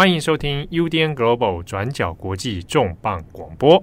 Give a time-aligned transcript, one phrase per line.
[0.00, 3.82] 欢迎收听 UDN Global 转角国际重磅广播。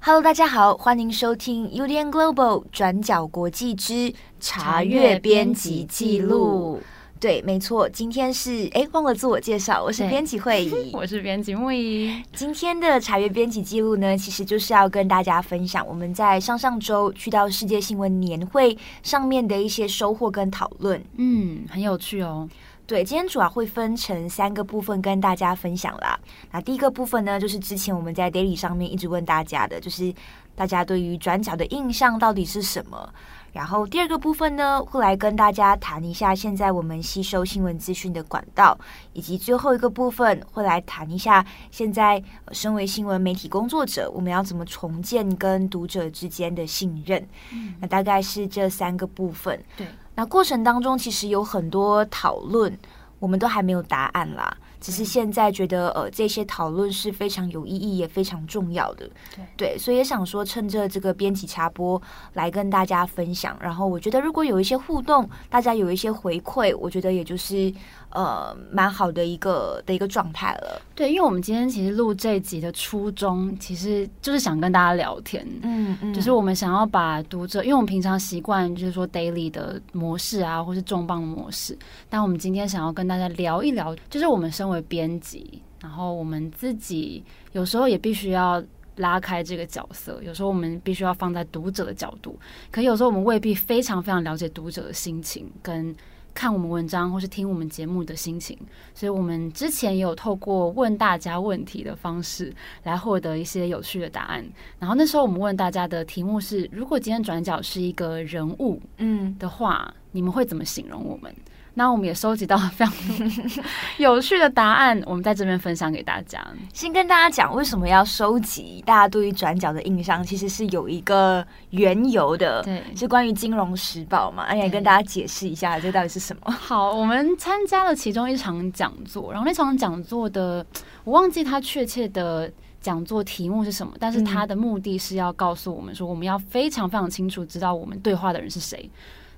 [0.00, 6.82] Hello，大家好，欢迎收听 UDN Global 转角国际之查阅编辑记录。
[7.20, 12.10] 对，没错，今天是哎，忘了自我介绍，我是编辑会议，我是编辑牧宜。
[12.32, 21.04] 今天的查阅编辑记录呢，其实就是要跟大家分享我们在上上周去到世界新闻年会上面的一些收获跟讨论。
[21.18, 22.48] 嗯，很有趣哦。
[22.86, 26.18] 对，今天主要会分成三个部分跟大家分享啦。
[26.50, 30.12] 那第一个部分呢，就是之前我们在 Daily 上面一直问大家的，就是
[30.56, 33.12] 大家对于转角的印象到底是什么？
[33.52, 38.78] 然后第二个部分呢，会来跟大家谈一下现在我们吸收新闻资讯的管道，
[39.12, 47.20] 以及最后一个部分会来谈一下现在身为新闻媒体工作者，我们要怎么重建跟读者之间的信任。
[47.52, 49.60] 嗯，那大概是这三个部分。
[49.76, 52.78] 对，那过程当中其实有很多讨论，
[53.18, 54.56] 我们都还没有答案啦。
[54.80, 62.00] 只是现在觉得，呃，这些讨论是非常有意义也非常重要的，对，对，所以也想说，趁着这个编辑插播
[62.32, 63.56] 来跟大家分享。
[63.60, 67.72] 然后我觉得，如果有一些互动，大家有一些回馈，我觉得也就是
[68.10, 70.80] 呃，蛮好的一个的一个状态了。
[70.94, 81.76] 对，因为我们今天其实录这集的初衷，其实就是想跟大家聊天，嗯嗯，就是我们想要把读者，因为我们平常习惯就是说 daily 的模式啊，或是重磅的模式，
[82.08, 87.22] 但我们今天想要跟大家聊一聊，就是我们生为编辑，然后我们自己
[87.52, 88.62] 有时候也必须要
[88.96, 92.38] 拉开这个角色，有时候我们必须要放在读者的角度，
[92.70, 95.94] 可有时候我们未必非常非常了解读者的心情，跟
[96.32, 98.56] 看我们文章或是听我们节目的心情，
[98.94, 102.54] 所以我们之前也有透过问大家问题的方式
[102.84, 104.46] 来获得一些有趣的答案。
[104.78, 111.34] 然后那时候我们问大家的题目是：如果今天转角是一个人物，嗯的话，嗯，你们会怎么形容我们？
[111.74, 112.94] 那我们也收集到了非常
[113.98, 116.44] 有趣的答案，我们在这边分享给大家。
[116.72, 124.42] 先跟大家讲为什么要收集大家对于转角的印象，其实是有一个缘由的，对，是关于《金融时报》嘛。
[124.42, 126.50] 哎，跟大家解释一下，这到底是什么？
[126.50, 130.66] 好，我们参加了其中一场讲座，然后那场讲座的
[131.04, 138.90] 我忘记他确切的讲座题目是什么，但是他的目的是要告诉我们说，我们要非常非常清楚知道我们对话的人是谁，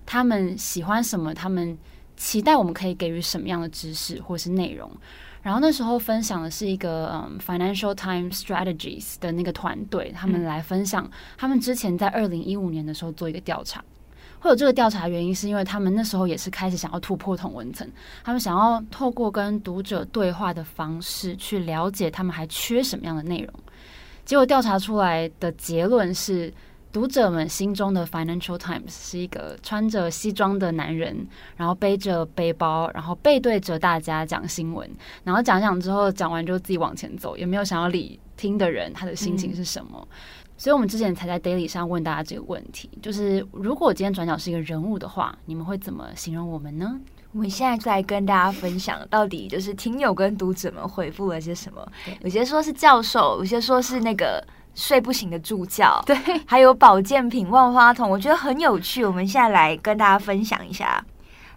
[0.06, 1.76] 他们喜欢什么，他们。
[2.22, 4.88] 期待我们可以给予什么样的知识或是内容，
[5.42, 13.82] 然后那时候分享的是一个嗯 Financial Times Strategies 的那个团队，他们来分享他们之前在二零一五年的时候做一个调查，
[14.38, 17.90] 会有这个调查原因是因为他们那时候也是开始想要突破同文层，
[18.22, 23.52] 他们想要透过跟读者对话的方式去了解他们还缺什么样的内容，
[24.24, 26.54] 结果调查出来的结论是。
[26.92, 31.26] 读者们心中的 Financial Times 是一个穿着西装的男人，
[31.56, 34.88] 然后背着背包，然后背对着大家讲新闻，
[35.24, 39.92] 然后讲讲之后讲完就自己往前走，也没有想要理听的人他的心情是什么。
[40.02, 40.08] 嗯。
[40.58, 47.00] 所以，我们之前才在 Daily 上问大家这个问题，就是如果今天转角是一个人物的话，你们会怎么形容我们呢？
[47.32, 51.84] 我们现在就来跟大家分享，到底就是听友跟读者们回复了些什么。
[52.20, 54.46] 有些说是教授，有些说是那个。
[54.74, 56.16] 睡不醒的助教， 对，
[56.46, 59.04] 还有保健品万花筒，我觉得很有趣。
[59.04, 61.04] 我们现在来跟大家分享一下。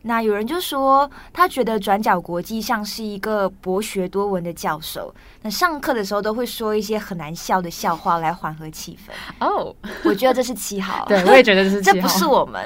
[0.08, 5.12] 那有人就说，他觉得转角国际像是一个博学多闻的教授，
[5.42, 9.12] 那上课的时候都会说一些很难笑的笑话来缓和气氛。
[9.44, 12.64] 哦、oh，我觉得这是七号， 对，我也觉得这是七号，这不是我们，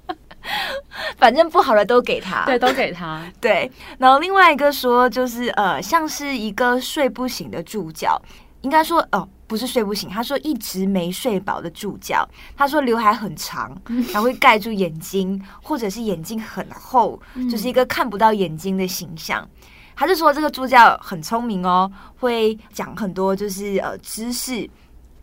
[1.18, 3.20] 反正不好的都给他，对，都给他。
[3.38, 8.18] 对，然后另外一个说，就是呃，像是一个睡不醒的助教，
[8.62, 9.28] 应该说哦。
[9.50, 12.24] 不是睡不醒，他说一直没睡饱的助教，
[12.56, 13.76] 他说刘海很长，
[14.12, 19.44] 然后会盖住眼睛，或者是眼睛很厚，就是一个看不到眼睛的形象。
[19.96, 21.90] 他就说这个助教很聪明哦，
[22.20, 24.70] 会讲很多就是呃知识。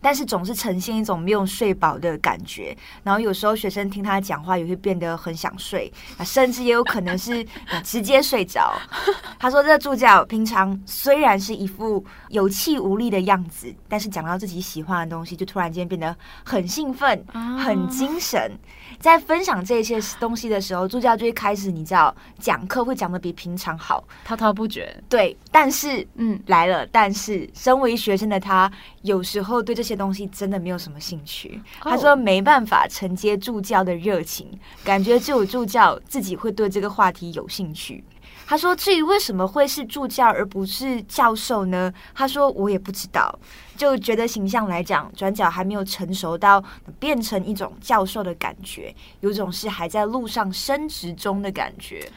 [0.00, 7.44] 但是总是呈现一种没有睡饱的感觉，然后有时候学生听他讲话也会变得很想睡，啊，甚至也有可能是
[7.82, 8.74] 直接睡着。
[9.38, 16.14] 他说这个助教平常虽然是一副有气无力的样子，但是讲到自己喜欢的东西，就突然间变得
[16.44, 17.24] 很兴奋、
[17.58, 18.52] 很精神。
[18.98, 24.92] 在分享这些东西的时候，助教就会开始，你知道，讲课会讲的比平常好，滔滔不绝。
[25.08, 28.70] 对，但是，嗯，来了，但是，身为学生的他，
[29.02, 31.60] 有时候对这些东西真的没有什么兴趣。
[31.80, 34.46] 他说没办法承接助教的热情，
[34.84, 38.04] 感觉只有助教自己会对这个话题有兴趣。
[38.46, 43.38] 他说：“至于为什么会是助教而不是教授呢？”他说：“我也不知道，
[43.76, 46.62] 就觉得形象来讲，转角还没有成熟到
[46.98, 52.10] 变成一种教授的感觉，有种是还在路上升职中的感觉。”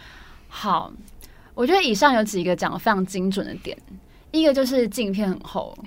[0.47, 0.91] 好，
[1.53, 3.77] 我觉得以上有几个讲得非常精准的点，
[4.31, 5.77] 一个就是镜片很厚，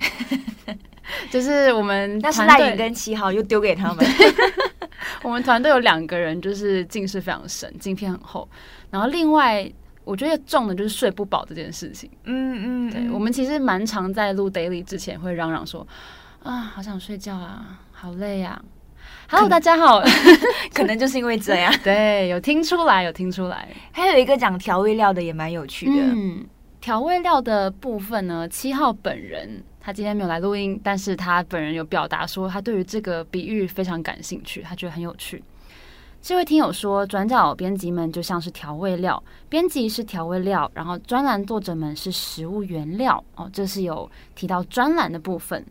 [1.29, 4.05] 就是我们但是赖颖跟七号又丢给他们。
[5.21, 8.47] 我们团队有两个人，就是近视非常深，镜片很厚。
[8.89, 9.71] 然后另外，
[10.03, 12.09] 我觉得重的就是睡不饱这件事情。
[12.23, 15.85] 嗯嗯，对，我们其实蛮常在录 daily 之前会嚷嚷说
[16.43, 18.61] ：“啊，好想睡觉啊，好累啊。
[19.29, 20.01] ”Hello，大家好。
[20.73, 21.73] 可能就是因为这样。
[21.83, 23.67] 对，有听出来，有听出来。
[23.91, 25.93] 还有一个讲调味料的也蛮有趣的。
[25.99, 26.45] 嗯，
[26.79, 29.63] 调味料的部分呢，七号本人。
[29.85, 35.43] 他今天没有来录音，但是他本人有表达说，他对于这个比喻非常感兴趣，他觉得很有趣。
[36.23, 45.63] 这位听友说，转角编辑们就像是调味料，编辑是调味料，然后专栏作者们是食物原料哦，这是有提到专栏的部分。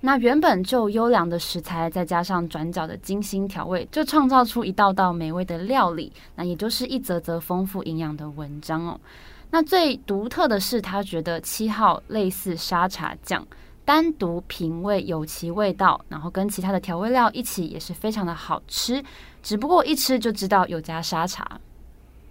[0.00, 8.98] 那原本就优良的食材，再加上转角的精心调味，就创造出一道道美味的料理，那也就是一则则丰富营养的文章哦。
[9.50, 13.44] 那最独特的是，他觉得七号类似沙茶酱，
[13.84, 19.02] 单独品味有其味道，然后跟其他的调味料一起也是非常的好吃。
[19.42, 21.60] 只不过一吃就知道有加沙茶，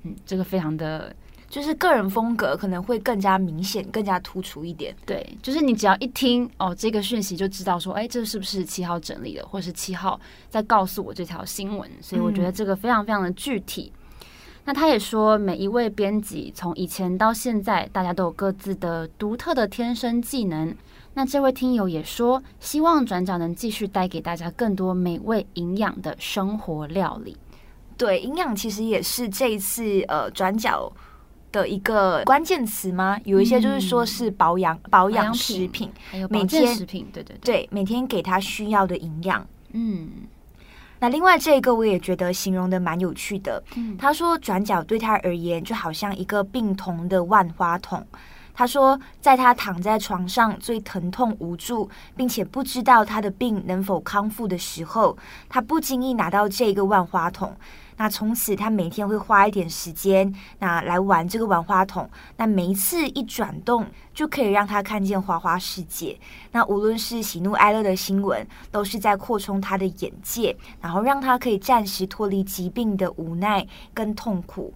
[0.03, 1.13] 嗯，这个非常的
[1.49, 4.95] 就是个人风格可能会更加明显、更加突出一点。
[5.05, 10.17] 对，就是你只要一听哦这个讯息，就知道说，哎，这是不是七号整理的，或是七号
[10.49, 11.89] 在告诉我这条新闻？
[12.01, 13.91] 所以我觉得这个非常非常的具体。
[14.65, 20.75] 那他也说，每一位编辑从以前到现在，大家都有各自的独特的天生技能。
[21.15, 27.35] 那这位听友也说，希望转角能继续带给大家更多美味营养的生活料理。
[27.97, 30.91] 对，营养其实也是这一次呃转角
[31.51, 33.19] 的一个关键词吗？
[33.25, 40.09] 有一些就是说是保养、嗯、保养食品，还有保健食品，对对对，对，每天给他需要的营养，嗯。
[40.99, 43.63] 那另外这一个我也觉得形容的蛮有趣的。
[43.75, 48.05] 嗯，他说转角对他而言就好像一个病童的万花筒。
[48.59, 55.17] 他说，在他躺在床上最疼痛无助，并且不知道他的病能否康复的时候，
[55.47, 57.55] 他不经意拿到这个万花筒。
[57.95, 62.09] 那从此，他每天会花一点时间，那来玩这个万花筒。
[62.35, 66.19] 那每一次一转动，就可以让他看见花花世界。
[66.51, 74.73] 那无论是喜怒哀乐的新闻，都是在扩充他的眼界，然后让他可以暂时脱离疾病的无奈跟痛苦。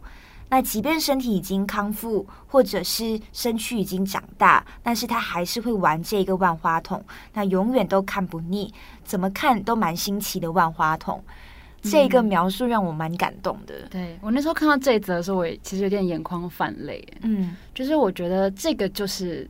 [0.53, 7.03] 那即便身体已经康复，或者是身躯已经长大，但是他还是会玩这个万花筒。
[7.33, 8.71] 那永远都看不腻，
[9.03, 11.23] 怎么看都蛮新奇的万花筒。
[11.81, 13.79] 这个描述让我蛮感动的。
[13.79, 17.03] 嗯、对，我那时候看到这一则的时候，我也其实有点眼眶泛泪。
[17.23, 19.49] 嗯，就是我觉得这个就是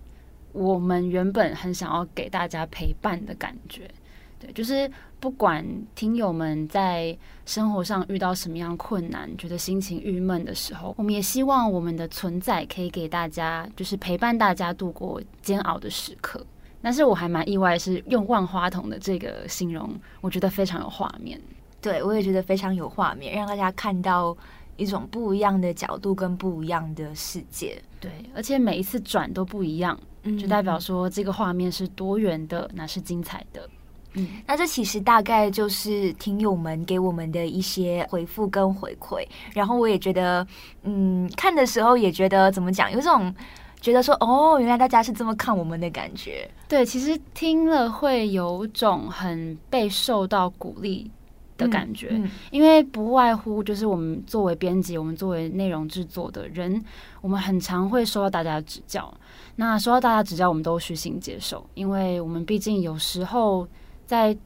[0.54, 3.92] 我们原本很想要给大家陪伴的感觉。
[4.40, 4.90] 对，就是
[5.24, 5.66] 不管
[5.96, 16.46] 听友们在生活上遇到什么样困难，觉得心情郁闷的时候，我们也希望我们的存在可以给大家，就是陪伴大家度过煎熬的时刻。
[16.82, 19.90] 但是我还蛮意外，是用万花筒的这个形容，
[20.20, 21.40] 我觉得非常有画面。
[21.80, 24.36] 对，我也觉得非常有画面，让大家看到
[24.76, 27.82] 一种不一样的角度跟不一样的世界。
[28.02, 29.98] 对，而且每一次转都不一样，
[30.38, 33.70] 就代表说这个画面是多元的，那是精彩的。
[34.14, 39.26] 嗯，那这其实大概就是听友们给我们的一些回复跟回馈。
[39.54, 40.46] 然后我也觉得，
[40.84, 43.34] 嗯，看的时候也觉得怎么讲，有种
[43.82, 46.50] 觉得说，哦，原来大家是这么看我们的感觉。
[46.68, 51.10] 对，其实听了会有种很被受到鼓励。
[51.56, 56.84] 的感觉，嗯嗯、因为不外乎就是我们作为编辑，我们作为内容制作的人，
[57.22, 59.14] 我们很常会受到大家的指教。
[59.56, 63.68] 那受到大家指教，我们都虚心接受，因为我们毕竟有时候
[64.14, 64.38] 在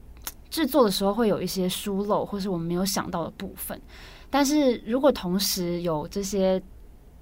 [0.49, 3.77] 制作的时候会有一些疏漏，或是我们没有想到的部分。
[4.29, 6.61] 但是如果同时有这些。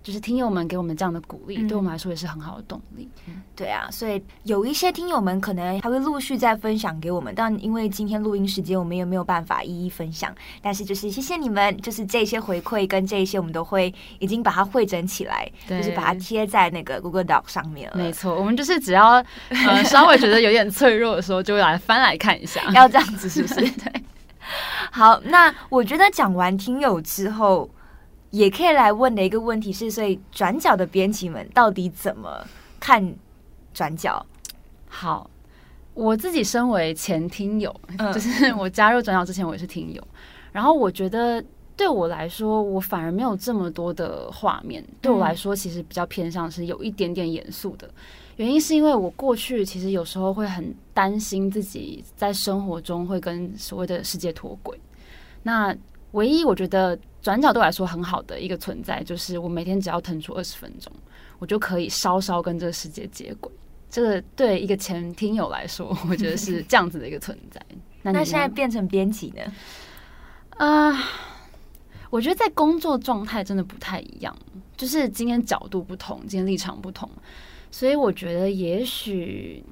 [0.05, 3.09] 就是听友们给我们这样的鼓励，对我们来说也是很好的动力。
[3.27, 10.31] 嗯，对啊，所以有一些听友们可能还会陆续再分享给我们，但因为今天录音时间，我们也没有办法一一分享。
[10.61, 17.97] 但是就是谢谢你们，就是这些回馈跟这一些，我们都会已经把它汇整起来，就是把它贴在那个 Google Doc 上面了。
[17.97, 19.13] 没错，我们就是只要
[19.49, 23.55] 呃稍微觉得有点脆弱的时候，就会来翻来看一下， 要这样子是不是？
[23.81, 23.91] 对。
[24.91, 27.67] 好，那我觉得讲完听友之后。
[28.35, 32.45] 也可以来问的一个问题是，所以转角的编辑们到底怎么
[32.81, 33.15] 看
[33.73, 34.23] 转角？
[34.89, 35.29] 好，
[35.93, 40.05] 我自己身为前听友，嗯、就是我加入转角之前，我也是听友。
[40.51, 41.41] 然后我觉得
[41.77, 44.83] 对我来说，我反而没有这么多的画面。
[45.01, 47.89] 对我来说，其实比较偏向是有一点点严肃的。
[48.35, 54.77] 原因是因为我过去其实有时候会很担心自己在生活中会跟所谓的世界脱轨。
[55.41, 55.73] 那
[56.11, 60.93] 唯一我觉得转角对我来说很好的一个存在，就是我每天只要腾出二十分钟，
[61.39, 63.51] 我就可以稍稍跟这个世界接轨。
[63.89, 67.59] 这个对一个前听友来说，我觉得是这样子的一个存在。
[68.03, 69.41] 那那现在变成编辑呢？
[70.57, 70.93] 啊。
[70.93, 71.03] Uh,
[72.11, 74.33] 我觉得在工作状态真的不太一样，
[74.77, 77.09] 就是今天角度不同，今天立场不同，
[77.71, 79.65] 所以我觉得也许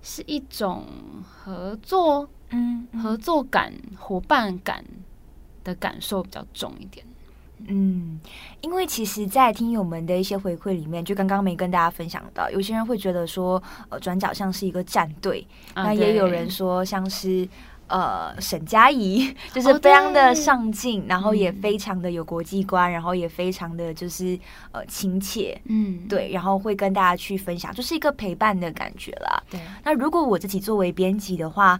[0.00, 0.86] 是一种
[1.22, 4.82] 合作，嗯，合作感、伙伴感
[5.62, 7.04] 的感受比较重一点。
[7.66, 8.20] 嗯，
[8.60, 17.48] 因为其实，在听友们的一些回馈里面，就刚刚没跟大家分享到，有些人会觉得说，呃，转角像是一个战队，啊、那也有人说像是。
[17.88, 24.38] 呃，沈佳宜 就是非常的上进，oh, 然后也非常的有国际观，嗯、然后也非常的就是
[24.70, 29.42] 呃亲切，嗯，对，然后会跟大家去分享，就是一个陪伴的感觉啦。
[29.50, 31.78] 对，那如果我自己作为编辑的话，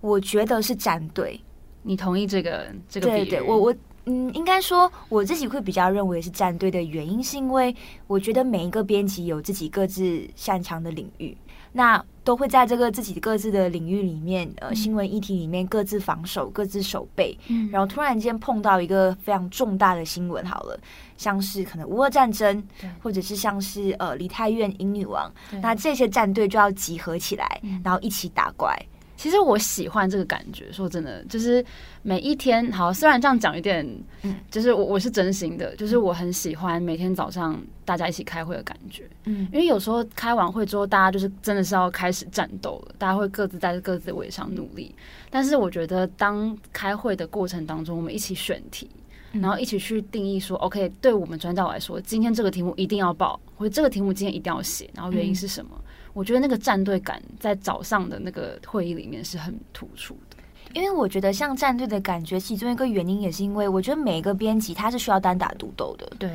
[0.00, 1.38] 我觉得是战队。
[1.82, 3.06] 你同意这个这个？
[3.06, 3.74] 对对，我我
[4.06, 7.74] 嗯，应该说我自己会比较认为是战队的原因，是因为
[8.06, 11.36] 我觉得每一个编辑有自己各自擅长的领域。
[11.74, 20.78] 那都会在这个自己各自的领域里面，呃，新闻议题里面各自防守、各自守备，嗯，然后突然间碰到一个非常重大的新闻，好了，
[21.16, 22.62] 像是可能乌俄战争，
[23.02, 28.78] 或者是像是呃梨泰院英女王，那这些战队就要集合起来，嗯，然后一起打怪。
[29.22, 31.64] 其实我喜欢这个感觉，说真的，就是
[32.02, 33.86] 每一天好，虽然这样讲有点，
[34.22, 44.92] 嗯，就是我我是真心的，就是我很喜欢每天早上大家一起开会的感觉，嗯，因为有时候开完会之后，大家就是真的是要开始战斗了，大家会各自在各自的位置上努力。
[45.30, 48.90] 但是我觉得，当开会的过程当中，我们一起选题，
[49.34, 55.80] 然后一起去定义说，OK，对我们专家来说，今天这个题目一定要报，或者这个题目今天一定要写，然后原因是什么？
[56.12, 60.36] 我觉得那个战队感在早上的那个会议里面是很突出的，
[60.74, 66.06] 因为我觉得像战队的感觉，其中一个原因也是因为我觉得每一个编辑他是需要单打独斗的。
[66.18, 66.30] 对，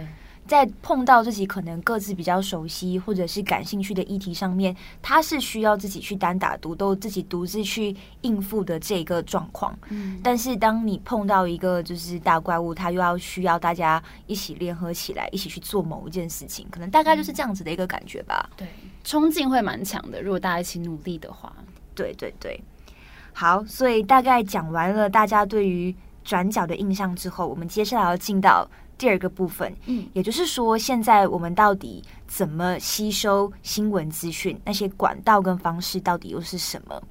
[0.47, 9.77] 在碰到自己可能各自比较熟悉或者是感兴趣的议题上面，他是需要自己去单打独斗，自己独自去应付的这个状况。
[9.89, 18.49] 嗯，但是当你碰到一个就是大怪物，他又要需要大家一起联合起来，一起去做某一件事情，可能大概就是这样子的一个感觉吧。
[18.55, 18.67] 对。
[19.03, 21.53] 冲劲会蛮强的，如果大家一起努力的话。
[21.95, 22.63] 对对对，
[23.33, 34.59] 好，所以大概讲完了大家对于转角的印象之后，我们接下来要进到第二个部分，嗯，也就是说，现在我们到底怎么吸收新闻资讯？
[34.65, 37.01] 那些管道跟方式到底又是什么？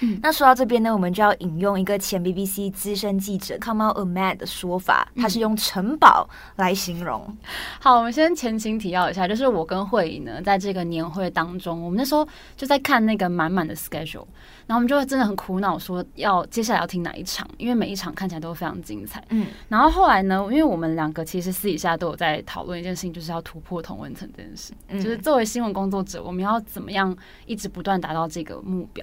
[0.00, 7.24] 嗯，那说到这边呢，我们就要引用一个前 BBC 资深记者 Kamal Ahmed 的说法，他是用城堡来形容。
[7.28, 7.36] 嗯、
[7.80, 12.26] 好，我们先前情提要一下，就是我跟慧颖呢，在这个年会当中，我们那时候
[12.56, 14.26] 就在看那个满满的 schedule，
[14.66, 19.24] 然后我们就真的很苦恼，说要接下来要听哪一场，因为每一场看起来都非常精彩。
[19.30, 29.02] 嗯，然后后来呢，因为我们两个其实私底下都有在讨论一件事情，就是要突破同温层这件事，嗯、就是作为新闻工作者，我们要怎么样一直不断达到这个目标。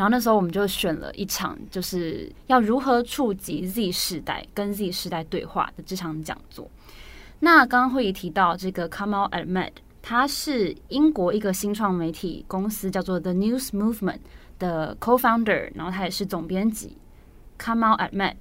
[0.00, 6.70] 然后那时候我们就选了一场，就是要如何触及 Z 世代，跟 Z 世代对话的这场讲座。
[7.40, 14.20] 那刚刚会议提到这个 Kamal Ahmed，他是英国一个新创媒体公司叫做 The News Movement
[14.58, 16.96] 的 Co-founder，然后他也是总编辑。
[17.58, 18.36] Kamal Ahmed，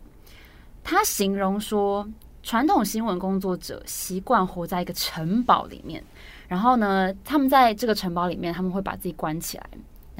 [0.82, 2.08] 他形容说，
[2.42, 6.02] 传统新闻工作者习惯活在一个城堡里面，
[6.48, 9.70] 然后呢，他们在这个城堡里面，他们会把自己关起来。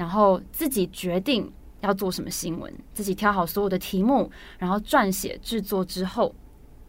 [0.00, 1.46] 然后自己决定
[1.82, 6.34] 要做什么新闻，自己挑好所有的题目，然后撰写制作之后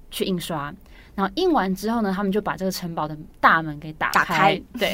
[0.10, 0.74] 去印刷，
[1.14, 4.14] 然后印完之后呢，他们就把这个城堡的大门给打开。
[4.14, 4.94] 打开对，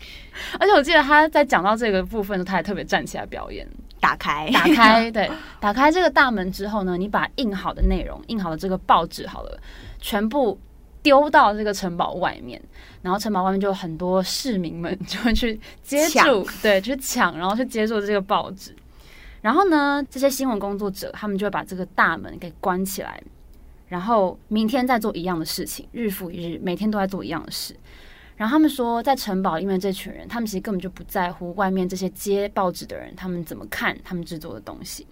[0.58, 3.68] 而且我记得他在讲到这个部分的时候，他还特别站起来表演。
[4.00, 9.60] 打开，打开，对，打开这个大门之后呢，你把印好的内容，印好的这个报纸好了，
[10.00, 10.58] 全部。
[11.02, 12.60] 丢到这个城堡外面，
[13.02, 18.74] 然后城堡外面就有很多市民们 就会去接住，对，去抢，然后去接住这个报纸。
[19.40, 23.22] 然后呢，这些新闻工作者他们就会把这个大门给关起来，
[23.88, 27.74] 然后明天再做一样的事情，日复一日，每天都在做一样的事。
[28.36, 35.06] 然后他们说，在城堡里面这群人，他们其实根本就不在乎外面这些接报纸的人他们怎么看他们制作的东西。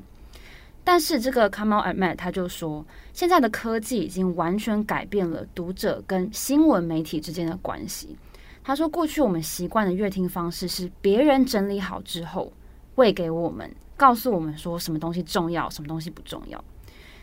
[0.88, 8.16] 但是这个 Kamal Ahmed 他就说，现在的科技已经完全改变了读者跟新闻媒体之间的关系。
[8.64, 12.50] 他说，过去我们习惯的阅听方式是别人整理好之后
[12.94, 16.64] 喂给我们，告诉我们说什么东西重要，什么东西不重要。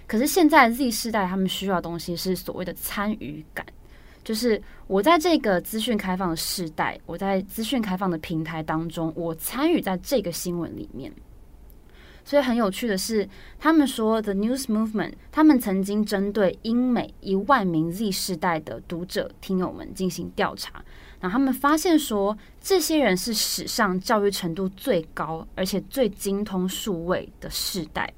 [0.05, 3.65] 可是现在 Z 世代他们需要的东西是所谓的参与感，
[4.23, 11.11] 就是我在这个资讯开放的时代，我在资讯开放的平台当中，我参与在这个新闻里面。
[12.27, 13.29] 所以很有趣的是，
[13.59, 20.83] 他们说 The News Movement，他们曾经针对英美一万名 Z 世代的读者听友们进行调查，
[21.19, 28.11] 然后他们发现说，这些人是史上教育程度最高，而且最精通数位的世代。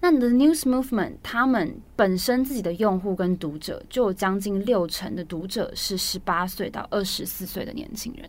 [0.00, 8.26] 那 The News Movement，他们本身自己的用户跟读者就有将近六成的读者是十八岁到二十四岁的年轻人。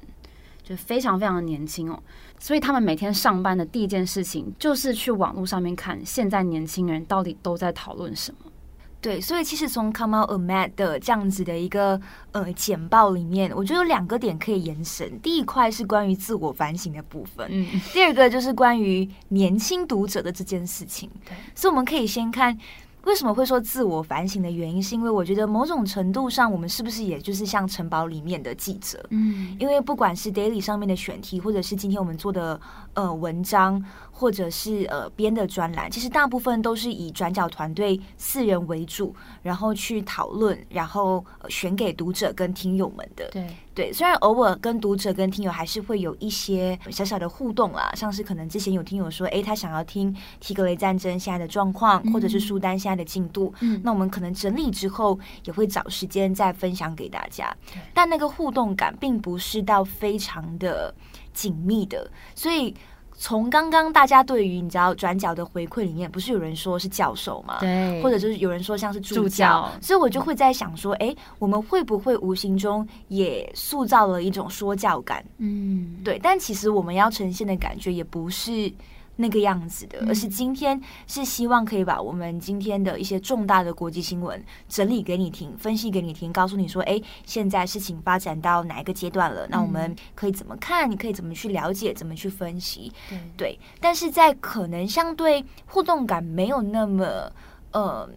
[0.64, 1.98] 就非常非常的年轻哦，
[2.40, 8.52] 所以他们每天上班的第一件事情就是去网络上面看现在年轻人到底都在讨论什么。
[9.00, 12.02] 对，所以其实从 Come Out Mad 的这样子的一个
[12.32, 15.20] 呃简报里面，我觉得有两个点可以延伸。
[15.22, 21.10] 第一块是关于自我反省的部分，嗯，第二个就是关于年轻读者的这件事情。
[21.26, 22.58] 对，所以我们可以先看。
[23.08, 29.04] 为什么会说自我反省的原因，是因为我觉得某种程度上，我们是不是也就是像城堡里面的记者？
[29.12, 32.60] 嗯，因为不管是 Daily 上面的选题，或者是今天我们做的
[32.96, 43.30] 呃文章，或者是呃编的专栏，其实大部分都是以转角团队四人为主，然后去讨论，然后选给读者跟听友们的。
[43.32, 43.48] 对。
[43.78, 57.56] 对，虽然偶尔跟读者、跟听友还是会有一些小小的互动啦，像是可能之前有听友说，诶，他想要听提格雷战争现在的状况，或者是苏丹现在的进度，嗯，那我们可能整理之后也会找时间再分享给大家。
[57.94, 60.92] 但那个互动感并不是到非常的
[61.32, 62.74] 紧密的，所以。
[63.18, 67.58] 从刚刚大家对于你知道转角的回馈里面，不是有人说是教授吗？
[67.60, 75.26] 对，或者就是有人说像是助教，助教，所以我就会在想说，哎，我们会不会无形中也塑造了一种说教感？
[75.40, 78.72] 嗯，对，但其实我们要呈现的感觉也不是。
[79.18, 89.48] 那个样子的，而是今天是希望可以把我们今天的一些重大的国际新闻整理给你听，分析给你听，告诉你说，哎，现在事情发展到哪一个阶段了？
[89.50, 90.90] 那我们可以怎么看？
[90.90, 91.94] 你可以怎么去了解？
[91.94, 92.92] 怎么去分析？
[93.10, 93.60] 对，对。
[93.80, 97.32] 但是在可能相对互动感没有那么
[97.72, 98.10] 呃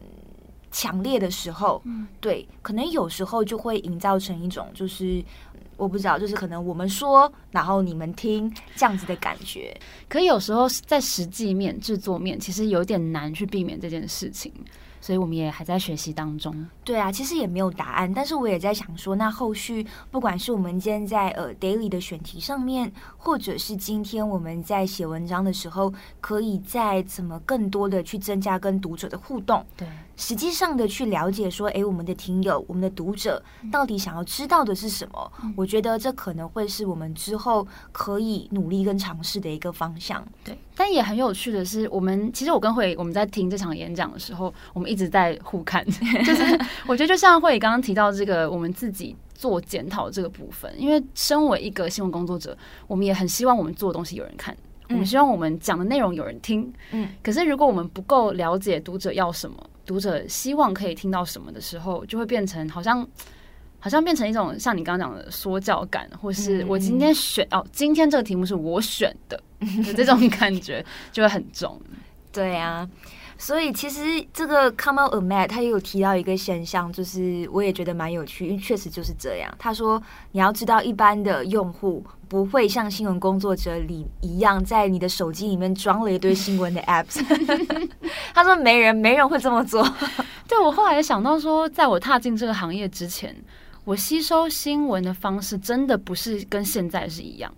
[0.71, 5.25] 强烈的时候，嗯对，可能有时候就会营造成一种就是。
[5.77, 9.75] 我不知道，就是可能我们说，然后你们听这样子的感觉。
[10.11, 14.53] 可有时候在实际面、制作面，其实有点难去避免这件事情。
[15.01, 16.55] 所以我们也还在学习当中。
[16.85, 29.65] 对啊，其实也没有答案，但是我也在想说，那后续不管是我们今天在呃 daily 的选题上面，或者是今天我们在写文章的时候，可以再怎么更多的去增加跟读者的互动。
[29.75, 29.89] 对，
[30.21, 35.33] 实际上的去了解说，哎，我们的听友、我们的读者到底想要知道的是什么？
[35.43, 35.55] 嗯。
[35.57, 40.23] 我觉得这可能会是我们之后可以努力跟尝试的一个方向。
[40.45, 44.91] 对，但也很有趣的是，我们其实我跟慧我们在听这场演讲的时候，我们。
[44.91, 45.87] 一直在互看，
[46.27, 46.43] 就是
[46.85, 54.53] 我觉得就像慧刚刚提到这个，我们自己做检讨这个部分，因为身为一个新闻工作者，我们也很希望我们做的东西有人看，
[54.89, 56.73] 我们希望我们讲的内容有人听。
[56.91, 59.57] 嗯，可是如果我们不够了解读者要什么，
[59.91, 63.05] 读者希望可以听到什么的时候，就会变成好像
[63.81, 69.43] 好像变成一种像你刚刚讲的说教感，或是我今天选哦，今天这个题目是我选的，
[69.97, 71.81] 这种感觉就会很重。
[72.31, 72.89] 对啊。
[73.41, 74.03] 所以其实
[74.35, 79.51] 这个 Come Out Mad 他也有提到一个现象，就是我也觉得蛮有趣，因为确实就是这样。
[79.59, 80.01] 他说，
[80.33, 87.25] 你要知道，一般的用户不会像新闻工作者里一样，在你的手机里面装了一堆新闻的 apps。
[88.35, 89.83] 他说，没人，没人会这么做。
[90.47, 93.35] 对，我后来想到说，在我踏进这个行业之前，
[93.85, 97.51] 我吸收新闻的方式真的不是跟现在是一样。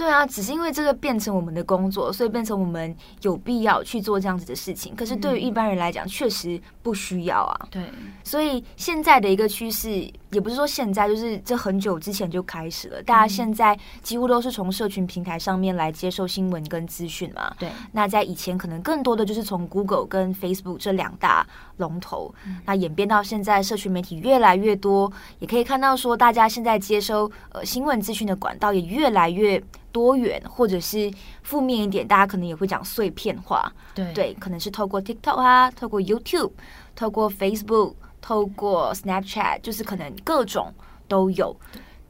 [0.00, 4.96] 对啊，只是因为这个变成我们的工作，所以变成我们有必要去做这样子的事情。
[4.96, 7.68] 可是对于一般人来讲，确实不需要啊。
[7.70, 7.82] 对，
[8.24, 9.90] 所以现在的一个趋势，
[10.30, 13.02] 也不是说现在，就是这很久之前就开始了。
[13.02, 17.54] 大家现在几乎都是从社群平台上面来接受新闻跟资讯嘛。
[17.58, 17.68] 对。
[17.92, 21.46] 那在以前，可能更多的就是从 Google 跟 Facebook 这两大
[21.80, 22.32] 龙头，
[22.64, 29.60] 那演变到现在，社群媒体越来越多，也可以看到说，大家现在接收呃新闻资讯的管道也越来越。
[29.92, 31.12] 多元，或者是
[31.42, 33.72] 负面一点，大家可能也会讲碎片化。
[33.92, 36.52] 对对，可能是透过 TikTok 啊，透过 YouTube，
[36.94, 40.72] 透过 Facebook，透过 Snapchat，就是可能各种
[41.08, 41.56] 都有。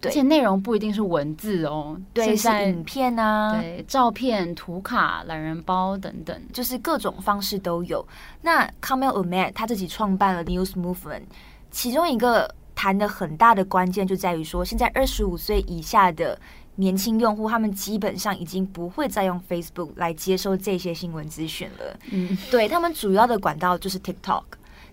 [0.01, 8.07] 对，而且内容不一定是文字哦，对，是影片啊，对，照片、图卡、懒人包等等，就是各种方式都有。
[8.43, 11.23] 那 Kamel Ahmed 他自己创办了 News Movement，
[11.71, 16.39] 其中一个谈的很大的关键就在于说，现在二十五岁以下的。
[16.77, 21.99] 年轻用户，他们基本上已经不会再用 Facebook 来接收这些新闻资讯了。
[22.11, 24.45] 嗯，对，他们主要的管道就是 TikTok，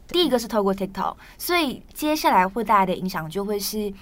[0.09, 3.93] 第一个是透过 TikTok，所以接下来会带来的影响就会是，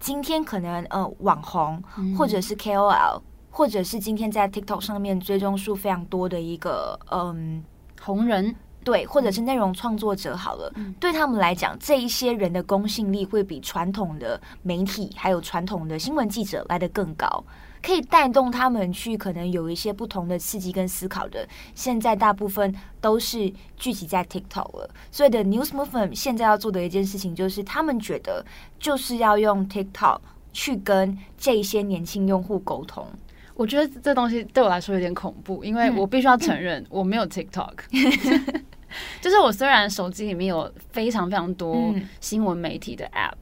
[0.00, 1.80] 今天可能呃网红
[2.18, 7.62] 或者是 KOL，或者是今天在 TikTok 上面追踪数非常多的一个嗯
[8.00, 8.56] 红人。
[8.82, 17.44] 对，或者是内容创作者好了，嗯、对他们来讲，这一些人的公信力会比传统的媒体还有传统的新闻记者来得更高，
[17.82, 21.46] 可以带动他们去可能有一些不同的刺激跟思考的。
[21.74, 28.44] 现在大部分都是聚集在 TikTok 了，所以的 News Movement 现在要做的一件事情，就是他们觉得
[28.78, 30.20] 就是要用 TikTok
[30.52, 33.06] 去跟这些年轻用户沟通。
[33.54, 37.74] 我觉得这东西对我来说有点恐怖，因为我必须要承认 我没有 TikTok。
[39.20, 43.36] 就是我虽然手机里面有非常非常多新闻媒体的 App，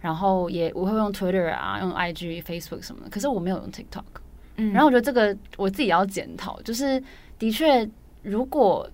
[0.00, 4.04] 然后也我会用 Twitter 啊，用 IG、Facebook 什么的，可是我没有用 TikTok。
[4.56, 7.02] 嗯，然后我觉得这个我自己要检讨，就是
[7.38, 7.88] 的确，
[8.22, 8.88] 如果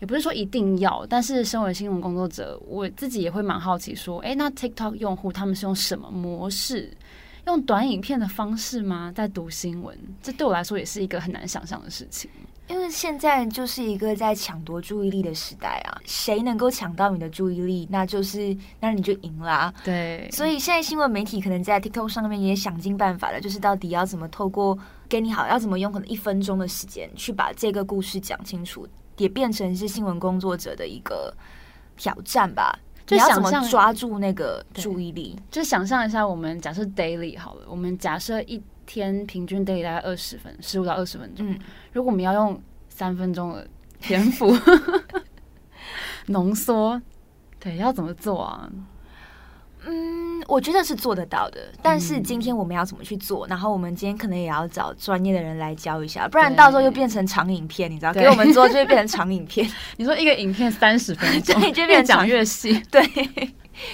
[0.00, 6.90] 也不是说一定要，但是身为新闻工作者，我自己也会蛮好奇说，哎，那 TikTok 用户他们是用什么模式？
[7.46, 9.12] 用短影片的方式吗？
[9.14, 12.30] 在读新闻，这对我来说也是一个很难想象的事情。
[12.68, 19.74] 因为现在就是一个在抢夺注意力的时代啊，谁能够抢到你的注意力，那就是那你就赢啦啊。
[19.84, 31.34] 对，所以现在新闻媒体可能在 TikTok 上面也想尽办法了，就是到底要怎么透过给你好，要怎么用可能一分钟的时间去把这个故事讲清楚，也变成是新闻工作者的一个
[31.96, 32.78] 挑战吧。
[33.04, 35.36] 就想怎么抓住那个注意力？
[35.50, 38.62] 就想象一下，我们假设 daily 好了，我们假设一
[39.00, 41.48] 天平均 daily 大概二十分，十五到二十分钟。
[41.48, 41.58] 嗯，
[41.92, 43.66] 如果我们要用三分钟的
[44.00, 44.56] 篇幅
[46.26, 47.00] 浓缩，
[47.58, 48.68] 对，要怎么做啊？
[49.84, 53.44] 嗯，我觉得是做得到的，但是今天我们要怎么去做？
[53.48, 58.12] 然后我们今天可能也要找专业的人来教一下，不然到时候又变成长影片，你知道？
[58.12, 59.68] 给我们做就会变成长影片。
[59.98, 63.02] 你说一个影片三十分钟， 对，就变成讲越细，对，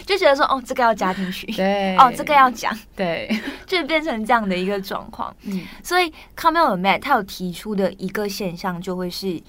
[0.06, 3.28] 就觉得说哦，这个要加进去，对，哦，这个要讲，对，
[3.66, 5.34] 就变成这样的一个状况。
[5.42, 9.42] 嗯，所以 Kamel Ahmed 他有提出的一个现象就会是。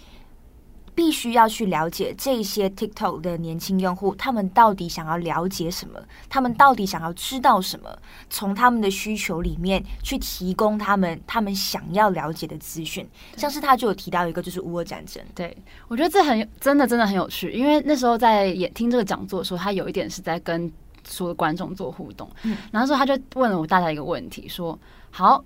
[1.00, 5.98] 必须要去了解这些 TikTok 的年轻用户，他们到底想要了解什么？
[6.28, 7.90] 他们到底想要知道什么？
[8.30, 13.08] 从他们的需求里面去提供他们他们想要了解的资讯。
[13.38, 15.24] 像是他就有提到一个，就是乌俄战争。
[15.34, 15.56] 对，
[15.88, 20.70] 我觉得这很真的真的很有趣，因为那时候在也听这个讲座的时候，他有一点是在跟
[21.08, 22.30] 所有观众做互动。
[22.44, 24.78] 嗯，然后说他就问了我大家一个问题，说
[25.10, 25.42] ：“好。”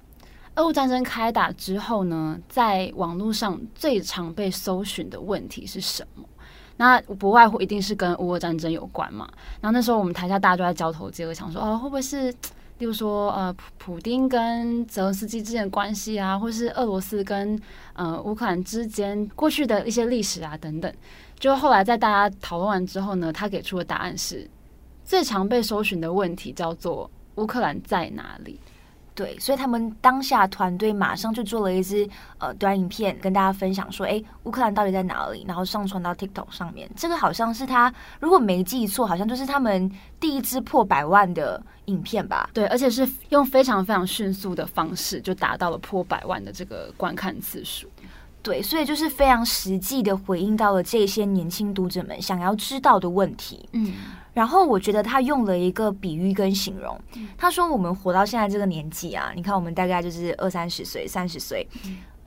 [0.55, 6.23] 俄乌战争开打之后呢，在网络上最常被搜寻的问题是什么？
[6.77, 9.27] 那不外乎一定是跟乌俄战争有关嘛。
[9.61, 12.31] 然后那时候我们台下大家都在交头接耳，想说哦，会不会是，
[12.77, 17.59] 例如说呃，普丁跟泽连斯基之间的关系啊，或是俄罗斯跟
[17.93, 20.93] 呃乌克兰之间过去的一些历史啊等等。
[21.39, 24.47] 就后来在大家讨论完之后呢，他给出的答案是
[25.03, 28.59] 最常被搜寻的问题叫做乌克兰在哪里？
[29.15, 35.45] 对，所以他们当下团队马上就做了一支呃短影片，跟大家分享说，哎，乌克兰到底在哪里？
[35.47, 36.89] 然后上传到 TikTok 上面。
[36.95, 42.49] 这个好像是他，如果没记错，好像就是他们第一支破百万的影片吧？
[42.53, 47.87] 对，而且是用非常非常迅速的方式，就达到了破百万的这个观看次数。
[48.41, 53.69] 对，所以就是非常实际的回应到了这些年轻读者们想要知道的问题。
[53.73, 53.93] 嗯。
[54.33, 56.99] 然后我觉得他用了一个比喻跟形容，
[57.37, 61.67] 他说我们活到现在这个年纪啊，你看我们大概就是二三十岁、三十岁。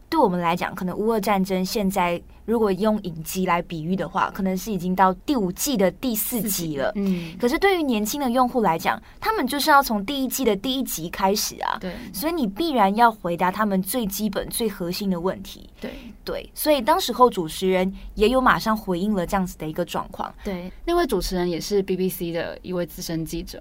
[0.08, 6.92] 对我们来讲，可能乌俄战争现在如果用影集来比喻的话，可能是已经到第五季的第四集了。
[6.94, 11.76] 嗯，可是对于年轻的用户来讲，他们就是要从第一季的第一集开始啊。
[11.80, 15.68] 对，所以你必然要回答他们最基本、最核心的问题。
[15.80, 15.90] 对
[16.24, 20.32] 对，所以当时候主持人也有马上回应了这样子的一个状况。
[20.44, 23.60] 对，那位主持人也是 BBC 的一位资深记者。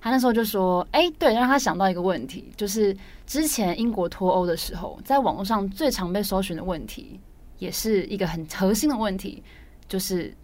[0.00, 7.20] 他那时候就说：“哎、欸，对，让他想到一个问题，就是之前英国脱欧的时候，在网络上最常被搜寻的问题，
[7.58, 9.42] 也是一个很核心的问题，
[9.88, 10.34] 就是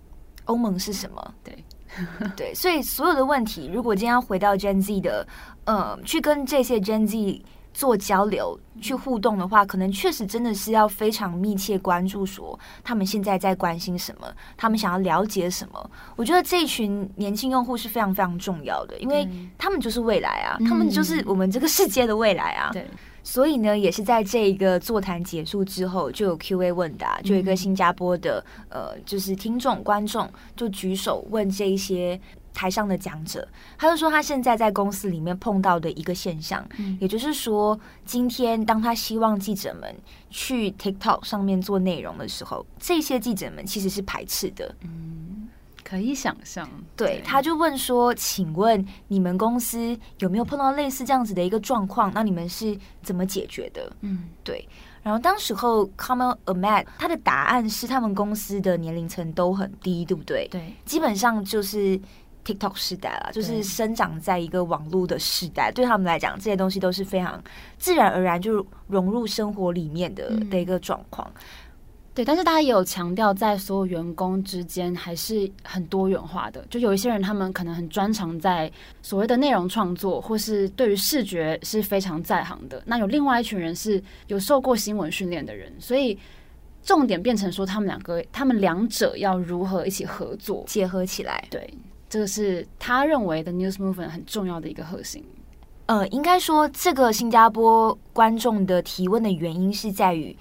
[0.44, 1.34] 欧盟是什么？
[1.42, 1.64] 对，
[2.36, 5.26] 对，所以所有的问题，如果今天要回到 Gen Z 的，
[5.64, 7.42] 呃，去跟这些 Gen Z。”
[7.76, 15.90] 做交流去互动的话，可能确实真的是要非常密切关注，说他们现在在关心什么，他们想要了解什么。
[16.16, 22.70] 我觉得这一群年轻用户是非常非常重要的，因为他们就是未来啊，他们就是我们这个世界的未来啊。
[22.72, 22.86] 对，
[23.22, 32.18] 所以呢，也是在这一个座谈结束之后，就有 Q&A 问答，就有一个新加坡的呃，就是听众观众就举手问这一些。
[32.56, 39.94] 台上的讲者，他就说他现在在公司里面碰到的一个现象，嗯、也就是说，今天当他希望记者们
[40.30, 44.74] 去 TikTok 上面做内容的时候，这些记者们其实是排斥的。
[44.80, 45.48] 嗯，
[45.84, 46.66] 可以想象。
[46.96, 52.10] 对，他就问说：“请问你们公司有没有碰到类似这样子的一个状况？
[52.14, 54.66] 那你们是怎么解决的？”嗯，对。
[55.02, 60.48] 然后当时候 c o m m o n Ahmad 他的答案是，他们公司的年龄层都很低，对不对？
[60.48, 62.00] 对，基本上就是
[62.46, 67.42] TikTok 时代了，就是生长在一个网络的时代，对他们来讲，这些东西都是非常
[67.76, 71.28] 自然而然就融入生活里面的的一个状况。
[72.14, 76.64] 对，但是大家也有强调，在所有员工之间还是很多元化的。
[76.70, 82.82] 就有一些人，他们可能很专长在所谓的内容创作，或是对于视觉是非常在行的。
[82.86, 86.18] 那有另外一群人是有受过新闻训练的人，所以
[86.82, 91.44] 重点变成说，他们两个，他们两者要如何一起合作结合起来？
[91.50, 91.68] 对，
[92.16, 95.22] 这个是他认为的 News Movement 很重要的一个核心。
[95.84, 100.34] 呃，应该说，这个新加坡观众的提问的原因是在于。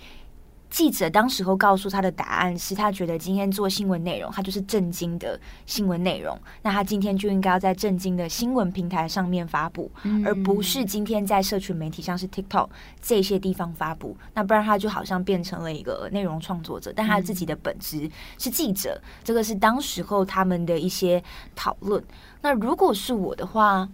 [0.76, 6.38] 记者当时候告诉他的答案是他觉得今天做新闻内容，他就是震惊的新闻内容。
[6.64, 9.90] 那他今天就应该要在震惊的新闻平台上面发布，
[10.26, 12.68] 而不是今天在社群媒体像是 TikTok
[13.02, 14.18] 这些地方发布。
[14.34, 19.02] 那不然他就好像变成了一个内容创作者，但他自己的本质是记者。
[19.24, 21.24] 这个是当时候他们的一些
[21.56, 22.04] 讨论。
[22.42, 23.88] 那如果是我的话。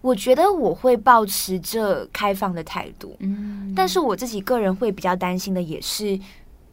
[0.00, 6.18] 我觉得我会保持着开放的态度，嗯，但是我自己个人会比较担心的也是，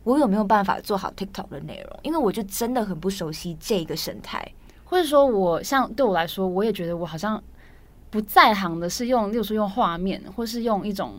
[0.03, 4.47] 我有没有办法做好 TikTok 的内容，因为我就真的很不熟悉这个生态，
[4.83, 7.43] 或者说，我像对我来说，我也觉得我好像
[8.11, 11.15] 不在行的是用，例如说用画面，或是用一种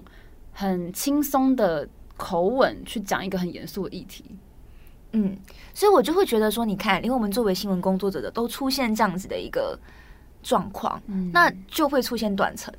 [0.53, 4.25] 很轻松的口吻去讲一个很严肃的议题，
[5.11, 5.37] 嗯，
[5.75, 9.77] 所以我就会觉得说，你看，因为我们作为新闻工作者的，都出现这样子的一个。
[10.47, 12.73] 状况，那就会出现断层。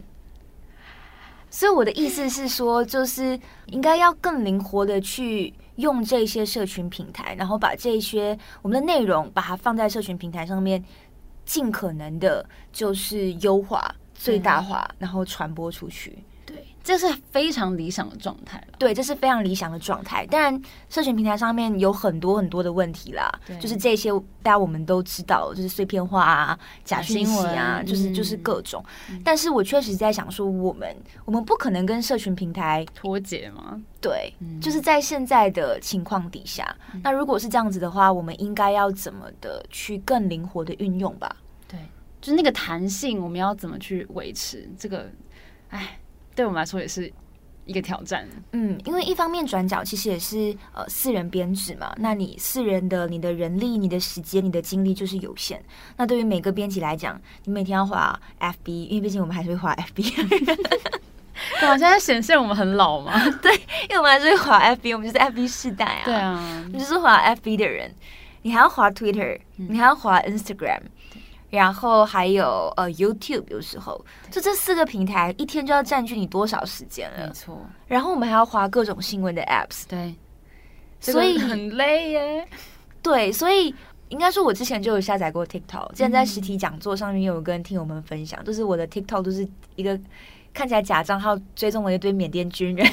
[1.49, 10.81] 所以我的意思是说，就是应该要更灵活的去用这些社群平台，然后把这些我们的内容把它放在社群平台上面，
[11.45, 16.17] 尽可能的就是优化、最大化，然后传播出去。
[16.87, 18.75] 这是非常理想的状态了。
[18.79, 20.25] 对，这是非常理想的状态。
[20.27, 24.09] 当然，社群平台上面有很多很多的问题啦，就是这些
[24.41, 28.81] 大家我们都知道，就是碎片化啊、假讯息啊，就是就是各种。
[29.09, 30.95] 嗯、但是我确实在想说，我们
[31.25, 33.81] 我们不可能跟社群平台脱节吗？
[33.99, 41.35] 对，嗯、就是在现在的情况底下，嗯、那如果是这样子的话，我们应该要怎么的去更灵活的运用吧？
[41.67, 41.77] 对，
[42.21, 45.11] 就是那个弹性，我们要怎么去维持这个？
[45.67, 45.99] 哎。
[46.37, 47.11] 对我们来说也是
[47.65, 48.25] 一个挑战。
[48.51, 55.59] 嗯，因为一方面转角其实也是呃四人编制嘛，那你四人的你的人力、你的时间、你的精力就是有限。
[55.97, 60.55] 那对于每个编辑来讲，你每天要画 FB，因为毕竟我们还是会画 FB。
[61.59, 63.19] 对啊，现在显现我们很老嘛？
[63.41, 66.01] 对，因为我们还是会滑 FB，我们就是 FB 世代啊。
[66.05, 67.91] 对啊，你就是滑 FB 的人，
[68.43, 70.81] 你还要滑 Twitter，你还要滑 Instagram。
[71.57, 77.25] 然后还有呃 YouTube，有时候就这四个平台一天就要占据你多少时间了？
[77.25, 77.59] 没错。
[77.87, 80.13] 然后我们还要花各种新闻的 Apps，对，
[80.99, 82.47] 所以很累耶。
[83.01, 83.73] 对，所以
[84.09, 89.99] 应该说，我之前就有下载过 TikTok，之前在实体讲座上面有跟听友们分享，就是我的 TikTok 都是一个
[90.53, 92.87] 看起来假账号追踪了一堆缅甸军人。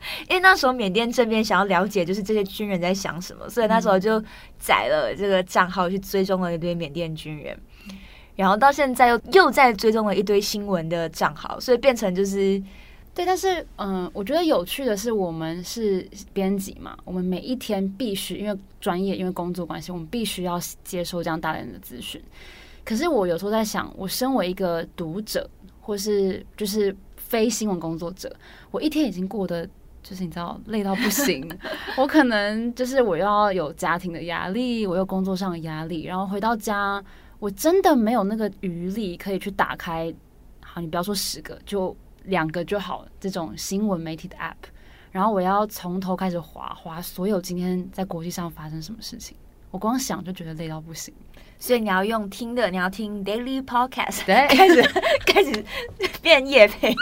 [0.28, 4.22] 因为那时候缅甸这边想要了解，就是这些军人在想什么，所以那时候就
[4.58, 7.58] 载了这个账号去追踪了一堆缅甸军人，
[8.36, 12.62] 然后到现在又又在追踪了一堆新闻的账号，所以变成就是
[13.14, 13.26] 对。
[13.26, 22.22] 但是嗯，我觉得有趣的是，我们是编辑嘛，我们每一天必须因为专业，因为工作关系，我们必须要接收这样大量的资讯。
[22.84, 28.34] 可是我有时候在想，我身为一个读者，或是就是非新闻工作者，
[28.70, 29.68] 我一天已经过得。
[30.08, 31.46] 就是你知道累到不行，
[31.98, 37.02] 我可能就是我要有家庭的压力，我有工作上的压力，然后回到家，
[37.38, 40.10] 我真的没有那个余力可以去打开。
[40.60, 41.94] 好，你不要说十个，就
[42.24, 43.04] 两个就好。
[43.20, 44.54] 这种新闻媒体的 App，
[45.12, 49.36] 然后我要从头开始划划所有今天在国际上发生什么事情，
[49.70, 51.12] 我光想就觉得累到不行。
[51.58, 54.82] 所以你要用听的，你要听 Daily Podcast，对，开始
[55.26, 55.62] 开始
[56.22, 56.94] 变夜配。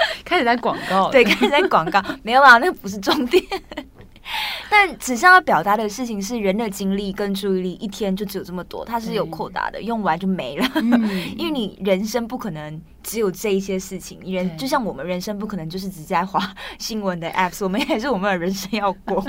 [0.24, 3.42] 开始在广告，对，开始在广告， 没有啊，那个不是重点。
[4.70, 10.70] 但只是要表达的事情是，人的精力跟注意力一天就只有这么多，它是有扩大的，用完就没了。
[10.74, 10.92] 嗯、
[11.38, 19.24] 因为你人生不可能只有这一些事情，人就像我们人生不可能就是只在划新闻的 apps，我们也是我们的人生要过，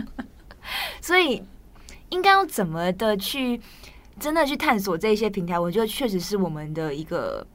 [1.00, 1.42] 所以
[2.10, 3.62] 应该要怎么的去
[4.20, 7.48] 真的去探索这些平台，我觉得确实是我们的一个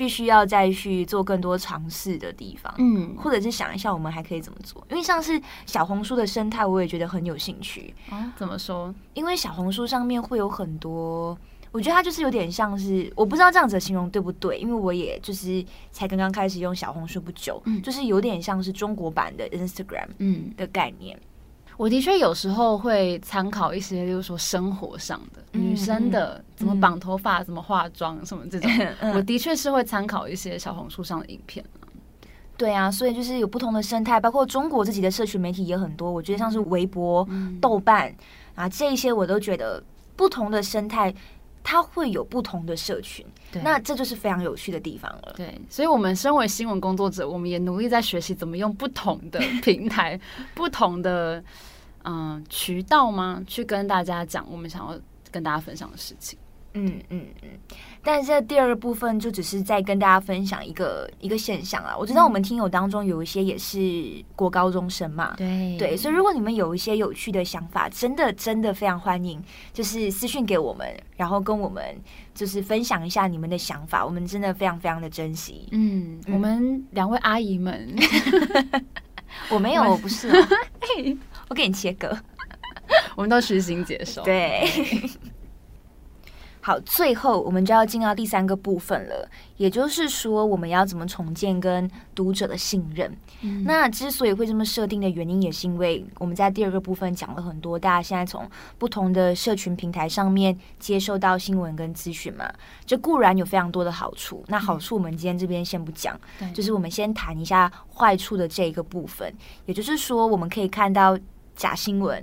[0.00, 2.74] 必须要再去做更多尝试的地方。
[2.78, 7.94] 嗯，或者是想一下我们还可以怎么做，因为像是小红书的生态，我也觉得很有兴趣。
[8.08, 8.94] 啊，怎么说？
[9.12, 11.36] 因为小红书上面会有很多。
[11.70, 21.16] 我觉得它就是有点像是，我不知道这样子的形容对不对，因为我也就是才刚刚开始用小红书不久，嗯，就是有点像是中国版的 Instagram，嗯的概念。
[21.80, 28.70] 我的确有时候会参考一些，就是说生活上的女生的怎么绑头发、怎么化妆什么这种，
[29.14, 31.64] 我的确是会参考一些小红书上的影片。
[32.58, 36.12] 对啊，所以就是有不同的生态，包括中国自己的社群媒体也很多。
[36.12, 37.26] 我觉得像是微博、
[37.62, 38.14] 豆瓣
[38.54, 39.82] 啊这一些，我都觉得
[40.16, 41.14] 不同的生态。
[41.62, 45.34] 它会有不同的社群，对那这就是非常有趣的地方了。
[45.36, 50.18] 对，所以，我们身为新闻工作者，我们也努力在学习怎么用不同的平台、
[50.54, 51.42] 不同的
[52.02, 54.98] 嗯、呃、渠道吗，去跟大家讲我们想要
[55.30, 56.38] 跟大家分享的事情。
[56.74, 57.48] 嗯嗯嗯，
[58.02, 61.96] 但是这第二个部分就只是在跟大家分享一个一个现象啊。
[61.98, 65.76] 我知道我们听友当中有一些也是国高中生嘛，对。
[65.78, 71.82] 对，所以如果你们有一些有趣的想法，真的真的非常欢迎，就是私讯给我们，然后跟我们
[72.34, 75.68] 就是分享一下你们的想法，我们真的非常非常的珍惜。
[75.72, 76.34] 嗯，嗯。
[76.34, 77.94] 我们两位阿姨们，
[79.50, 80.48] 我没有，我不是、 啊，
[81.48, 82.16] 我给你切割，
[83.16, 84.68] 我们都虚心接受，对。
[86.62, 93.10] 好，最后我们就要进到第三个部分了，也就是说，我们要怎么重建跟读者的信任。
[93.40, 98.46] 嗯、那之所以会这么设定的原因，也是因为我们在第二个部分讲了很多，大家现在从
[98.76, 102.52] 不同的社群平台上面接受到新闻跟资讯嘛，
[102.84, 104.44] 这固然有非常多的好处。
[104.48, 109.32] 那好处我们今天这边先不讲，嗯、就是我们先谈一下坏处的这一个部分。
[109.64, 111.18] 也就是说，我们可以看到
[111.56, 112.22] 假新闻。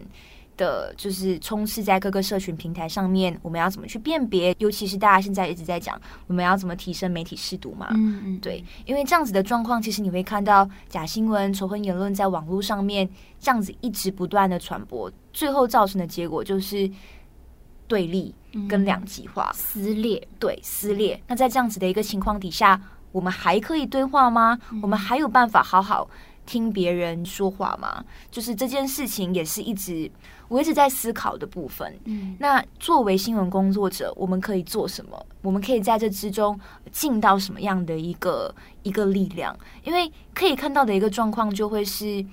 [0.57, 4.53] 的就是充斥在各个社群平台上面，我们要怎么去辨别？
[4.57, 7.87] 尤其是大家现在一直在讲，我们要怎么提升媒体试读嘛？
[7.91, 13.07] 嗯嗯，对，因为这样子的状况，其实你会看到假新闻、仇恨言论在网络上面
[13.39, 16.89] 这样子一直不断的传播，最后造成的结果就是
[17.87, 18.33] 对立
[18.67, 20.27] 跟两极化、撕裂。
[20.39, 21.21] 对，撕裂。
[21.27, 24.57] 那在这样子的一个情况底下，我们还可以对话吗？
[24.81, 26.09] 我们还有办法好好
[26.47, 28.03] 听别人说话吗？
[28.31, 30.09] 就是这件事情也是一直。
[30.47, 31.93] 我一直在思考的部分。
[32.05, 35.25] 嗯，那作为新闻工作者，我们可以做什么？
[35.41, 36.57] 我们可以在这之中
[36.89, 39.53] 尽到什么样的一个一个力量？
[39.83, 42.25] 因为可以看到的一个状况就会是，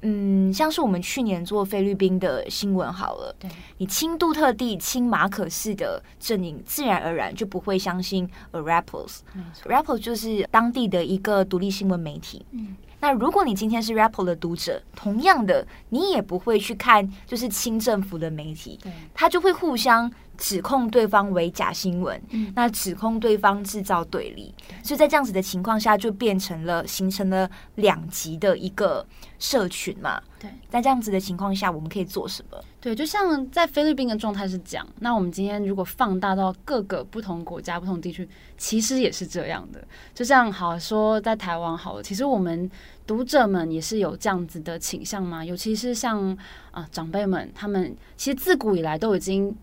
[0.00, 3.48] 嗯，像是我们去年做菲律宾的新闻好了，对，
[3.78, 9.20] 你亲杜特地、亲马可式的阵营，自然而然就不会相信 Rapples。
[9.62, 12.44] Rapples 就是当地的一个独立新闻媒体。
[12.50, 12.74] 嗯。
[13.02, 18.92] 那如果你今天是 Rappler 的读者，同样的，你也不会去看就是亲政府的媒体，对。
[19.12, 29.06] 他就会互相指控对方为假新闻，嗯、那指控对方制造对立，所以在这样子的情况下，就变成了形成了两极的一个
[29.38, 30.20] 社群嘛。
[30.38, 32.58] 对，在这样子的情况下，我们可以做什么？
[32.80, 39.86] 对，就像在菲律宾的状态是讲，那我们今天如果放大到各个不同国家、不同地区，其实也是这样的。
[40.12, 42.70] 就像好说在台湾好了，其实我们。
[43.04, 45.44] 读者们也是有这样子的倾向吗？
[45.44, 46.30] 尤其是像
[46.70, 49.54] 啊、呃、长辈们，他们其实自古以来都已经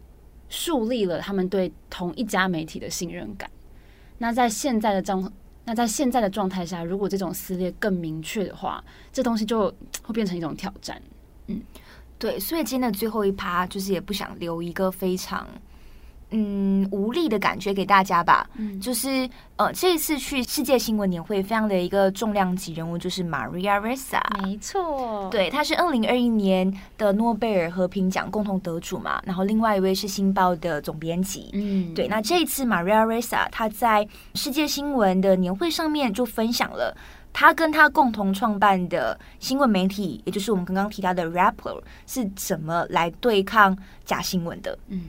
[0.49, 3.49] 树立了他们对同一家媒体的信任感。
[4.17, 5.31] 那在现在的状，
[5.63, 8.83] 那在现在的状态下，如果这种撕裂更明确的话，
[9.13, 11.01] 这东西就会变成一种挑战。
[11.47, 11.61] 嗯，
[12.17, 15.47] 对，所以今天的最后一趴，就是也不想留一个非常。
[16.31, 18.47] 嗯，无力的感觉给大家吧。
[18.55, 24.21] 嗯，就是呃，这一次去世界新闻年会，非常的一个重量级人物，就是 Maria Ressa。
[24.43, 29.21] 没错，对，他是二零二一年的诺贝尔和平奖共同得主嘛。
[29.25, 31.49] 然后另外一位是《新报》的总编辑。
[31.53, 32.07] 嗯，对。
[32.07, 36.95] 那这一次 Maria Ressa 他在世界新闻的年会上面就分享了
[37.33, 44.77] 他跟他共同创办的新闻媒体，也就是我们刚刚提到的 Rappler 是怎么来对抗假新闻的。
[44.89, 45.01] 嗯。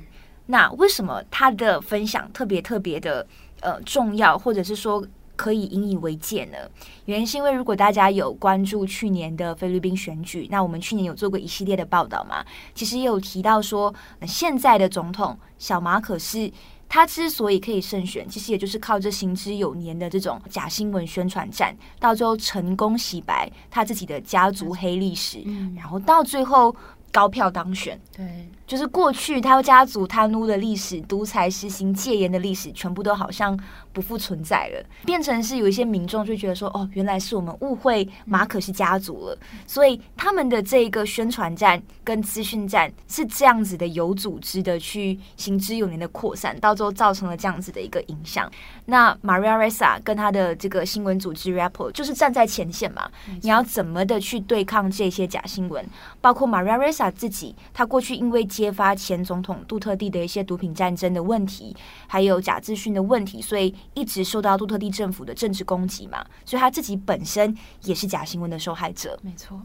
[0.50, 3.24] 那为什么他的分享特别特别的
[3.60, 6.58] 呃重要，或者是说可以引以为戒呢？
[7.04, 13.94] 原因是因为如果大家有关注去年的菲律宾选举，那我们去年有做过一系列的报道嘛，其实也有提到说，
[14.26, 16.50] 现在的总统小马可是
[16.88, 25.42] 他之所以可以胜选，其实也就是靠着行之有年的这种假新闻宣传战，到最后成功洗白他自己的家族黑历史，
[25.76, 26.74] 然后到最后。
[27.12, 28.00] 高票当选。
[28.16, 33.58] 对，就是过去他家族贪污的历史、独裁实行戒严的历史，全部都好像
[33.92, 48.48] 不复存在了，变成是有一些民众就觉得说，哦，原来是我们误会马可是家族了，所以他们的这个宣传战跟资讯战是这样子的有组织的去行之有年的扩散，到最后造成了这样子的一个影响。
[48.86, 53.10] 那 Maria Ressa 跟他的这个新闻组织 Rapport 就是站在前线嘛，
[53.42, 55.84] 你要怎么的去对抗这些假新闻？
[56.20, 61.74] 包括 Maria Ressa 自己，他过去因为揭发前总统杜特地的一些毒品战争的问题，
[62.06, 63.74] 还有假资讯的问题，所以。
[63.94, 67.54] 一直受到杜特地政府的政治攻击嘛，所以他自己本身
[67.84, 69.18] 也是假新闻的受害者。
[69.22, 69.60] 没错。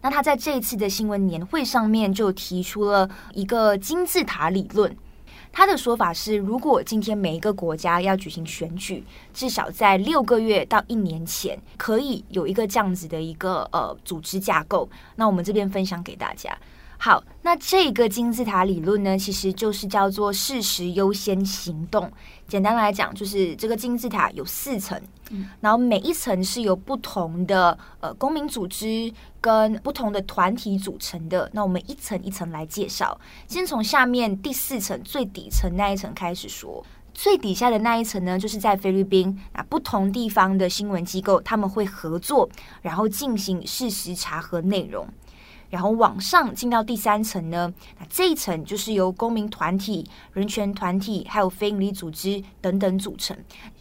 [0.00, 4.96] 那他在这一次的新闻年会上面就提出了一个金字塔理论。
[5.52, 14.88] 他的说法是，如果今天每一个国家要举行选举，至少在六个月到一年前，可以有一个这样子的一个呃组织架构。
[15.16, 16.56] 那我们这边分享给大家。
[17.04, 22.10] 好，那这个金字塔理论呢，其实就是叫做事实优先行动。
[22.48, 24.98] 简单来讲，就是这个金字塔有四层，
[25.28, 31.46] 嗯，然后每一层是由不同的呃公民组织跟不同的团体组成的。
[31.52, 36.82] 那我们一层一层来介绍，先从下面第四层最底层那一层开始说。
[37.12, 42.48] 最底下的那一层呢，就是在菲律宾啊，不同地方的新闻机构他们会合作，
[42.80, 45.06] 然后进行事实查核内容。
[45.74, 53.36] 然后往上进到第三层呢，那这一层就是由公民团体、人权团体还有非营利组织等等组成。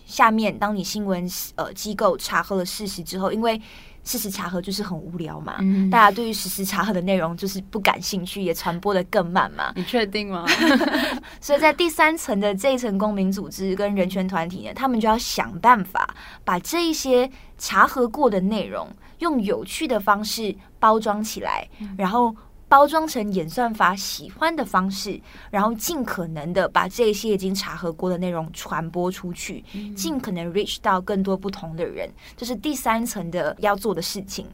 [0.07, 3.61] 下面，当你新闻呃机构查核了事实之后，因为
[4.03, 9.71] 事实查核就是很无聊嘛，嗯、大家对于事实查核的内容就是不感兴趣，也传播的更慢嘛。
[9.75, 10.47] 你确定吗？
[11.39, 17.29] 所以在第三层的这一层公民组织跟人权团体呢，他们就要想办法把这一些
[17.59, 18.89] 查核过的内容。
[19.23, 21.65] 用有趣的方式包装起来，
[21.97, 22.35] 然后
[22.67, 25.17] 包装成演算法喜欢的方式，
[25.49, 29.63] 然后尽可能的把这些已经查核过的内容传播出去，
[29.95, 34.45] 尽可能 reach 到更多不同的人，这是第三层的要做的事情。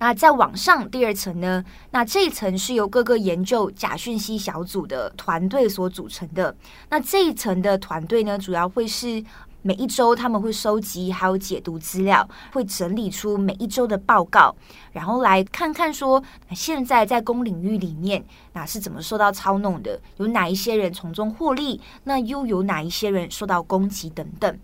[0.00, 1.62] 那再往上第二层呢？
[1.90, 6.56] 那这一层是由各个研究假讯息小组的团队所组成的。
[6.88, 9.22] 那这一层的团队呢，主要会是。
[9.62, 14.54] 每一周他们会收集还有解读资料，会整理出每一周的报告，
[14.92, 24.58] 然后来看看说现在在公领域里面，那是怎么受到操弄的，有哪一些人从中获利，那又有哪一些人受到攻击等等。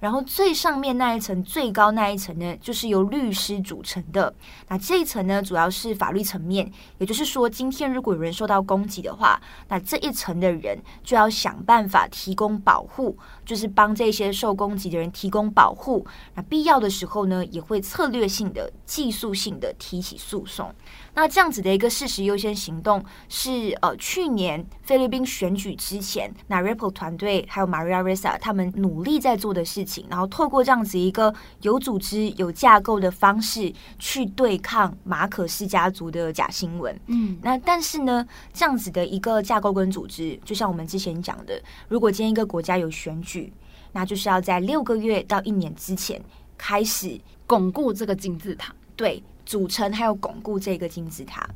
[0.00, 4.32] 然后最上面那一层，最高那一层呢，就是由律师组成的。
[4.68, 16.06] 那这一层呢，主要是法律层面，也就是说，今天如果有人受到攻击的话，那这一层的人就要想办法提供保护，就是帮这些受攻击的人提供保护。
[16.34, 20.72] 那必要的时候呢，也会策略性的、技术性的提起诉讼。
[21.20, 36.96] 那这样子的一个事实优先行动是呃，去年菲律宾选举之前，那 Rapport 团队还有 Maria Ressa 他们努力在做的事情，然后透过这样子一个有组织、有架构的方式去对抗马可氏家族的假新闻。
[37.08, 43.52] 嗯，那但是呢，这样子的一个架构跟组织，就像我们之前讲的，如果今天一个国家有选举，
[43.90, 46.22] 那就是要在六个月到一年之前
[46.56, 48.72] 开始巩固这个金字塔。
[48.94, 49.20] 对。
[49.48, 51.48] 组成还有巩固这个金字塔。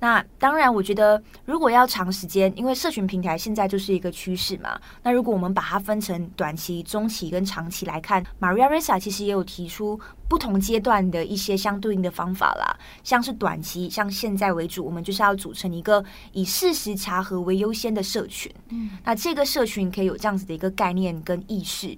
[0.00, 4.80] 那当然，我觉得如果要长时间，因为社群平台现在就是一个趋势嘛。
[5.02, 12.76] 那如果我们把它分成短期、中期跟长期来看，Maria Ressa 其实也有提出不同阶段的一些相对应的方法啦。
[13.02, 18.50] 像是短期，像现在为主，我们就是要组成一个以事实查核为优先的社群。
[18.70, 21.96] 嗯，那这个社群可以有这样子的一个概念跟意识。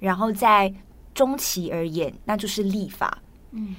[0.00, 0.72] 然后在
[1.14, 3.18] 中期而言，那就是立法。
[3.52, 3.76] 嗯。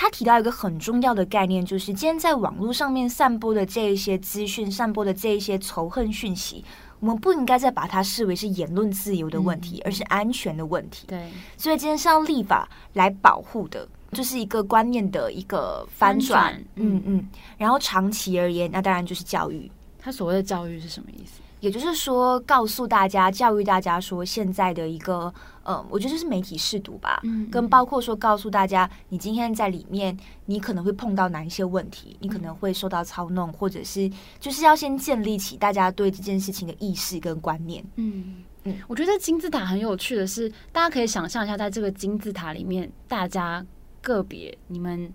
[0.00, 6.64] 他提到一个很重要的概念，就是今天在网络上面散播的这一些资讯、散播的这一些仇恨讯息，
[7.00, 11.04] 我们不应该再把它视为是言论自由的问题，嗯、而是安全的问题。
[11.06, 11.28] 对，
[11.58, 15.86] 所以今天是要立法来保护的，就是一个观念的一个。
[15.94, 17.28] 翻转嗯嗯。
[17.58, 19.70] 然后长期而言，那当然就是教育。
[19.98, 21.42] 他所谓的教育是什么意思？
[21.60, 25.32] 也就是说，告诉大家、教育大家说，现在的一个，
[25.62, 37.84] 呃，我觉得就是媒体试读吧，嗯，跟包括说，告诉大家，你今天在里面，你可能会碰到哪一些问题，你可能会受到操弄，或者是，就是要先建立起大家对这件事情的意识跟观念。
[37.96, 43.64] 嗯嗯，我觉得金字塔很有趣的是，大家可以想象一下，在这个金字塔里面，大家
[44.00, 45.12] 个别你们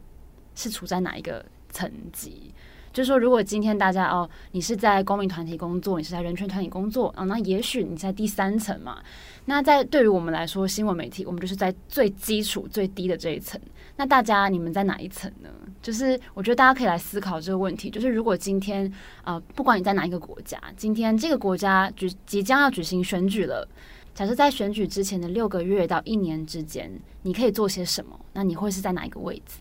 [0.54, 2.54] 是处在哪一个层级？
[2.96, 9.00] 就是说，如果今天大家哦，你是在公民团体工作，你是在人权团体工作啊，那也许你在第三层嘛。
[9.44, 13.60] 那在对于我们来说，新闻媒体，我们就是在最基础、最低的这一层。
[13.98, 15.50] 那大家你们在哪一层呢？
[15.82, 17.90] 就是我觉得大家可以来思考这个问题。
[17.90, 18.90] 就是如果今天
[19.24, 23.68] 啊、不管你在哪一个国家，今天这个国家举即将要举行选举了。
[24.14, 26.90] 假设在选举之前的六个月到一年之间，
[27.24, 28.18] 你可以做些什么？
[28.32, 29.58] 那你会是在哪一个位置？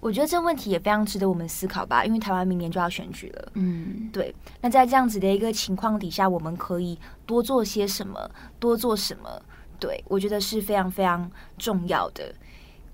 [0.00, 3.52] 我觉得这问题也非常值得我们思考吧，因为台湾明年就要选举了。
[3.54, 4.34] 嗯，对。
[4.60, 8.30] 那在这样子的一个情况底下，我们可以多做些什么？
[8.58, 9.42] 多做什么？
[9.80, 12.34] 对，我觉得是非常非常重要的。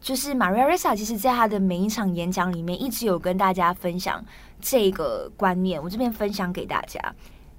[0.00, 4.22] 就是 Maria Ressa 其实在他的每一场演讲里面，一直有跟大家分享
[4.60, 5.82] 这个观念。
[5.82, 7.00] 我这边分享给大家。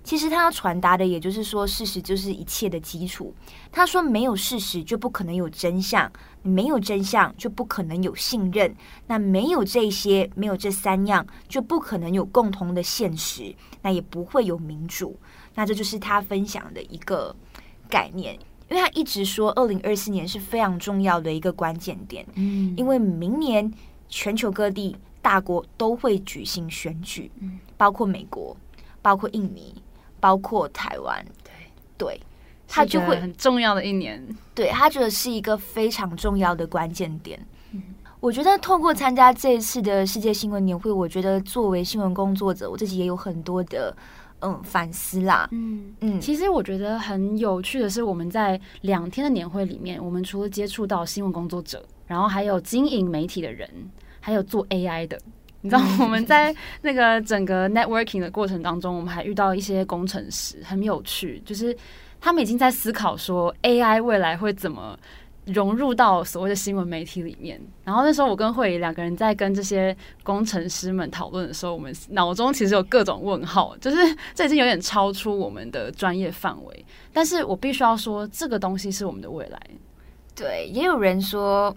[0.05, 3.33] 其实他要传达的，也就是说，事实就是一切的基础。
[3.71, 6.09] 他说，没有事实就不可能有真相，
[6.43, 8.73] 没有真相就不可能有信任。
[9.07, 15.19] 那没有这些，没有这三样，就不可能有共同的现实，那也不会有民主。
[15.55, 17.35] 那这就是他分享的一个
[17.89, 18.35] 概念，
[18.69, 22.23] 因为他一直说，二零二四年是非常重要的一个关键点。
[22.35, 23.73] 嗯，因为明年
[24.07, 27.31] 全球各地大国都会举行选举，
[27.75, 28.55] 包括美国，
[29.01, 29.73] 包括印尼。
[30.25, 31.51] 包括台湾，对
[31.99, 32.21] 对，
[32.67, 34.19] 他就会很重要的一年，
[34.55, 37.39] 对他觉得是一个非常重要的关键点。
[37.73, 37.83] 嗯，
[38.19, 43.95] 我觉得透过参加这一次的世界新闻年会，我觉得作为新闻工作者，我自己也有很多的
[44.39, 45.47] 嗯反思啦。
[45.51, 53.69] 嗯嗯，其实我觉得很有趣的是，我们在两天的年会里面，我们除了接触到新闻工作者，然后还有经营媒体的人，
[54.19, 55.19] 还有做 AI 的。
[55.65, 61.75] 你知道我们在那个整个 networking 的过程当中，我们还遇到一些工程师，很有趣，就是
[62.21, 64.95] 他们已经在思考说 AI 未来会怎么
[65.45, 67.59] 融入到所谓的新闻媒体里面。
[67.83, 73.97] 然后那时候我跟慧仪两个人在跟这些工程师们讨论的时候，我们脑中其实有各种问号，就是
[74.35, 76.85] 这已经有点超出我们的专业范围。
[77.11, 79.59] 但是我必须要说，这个东西是我们的未来。
[80.35, 81.75] 对，也有人说。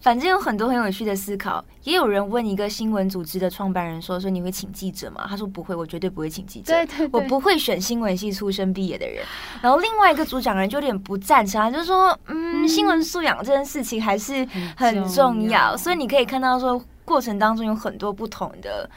[0.00, 6.72] 反正有很多很有趣的思考，也有人问一个新闻组织的创办人说：“说你会请记者吗？”他说：“不会，我绝对不会请记者。
[6.72, 9.22] 对对对，我不会选新闻系出身毕业的人。”
[9.60, 14.46] 然后另外一个组长人就有点不赞成，他就说：“嗯，新闻素养这件事情还是
[14.76, 15.12] 很重要。
[15.12, 18.88] 重要”所以你可以看到说，过程当中有很多不同的。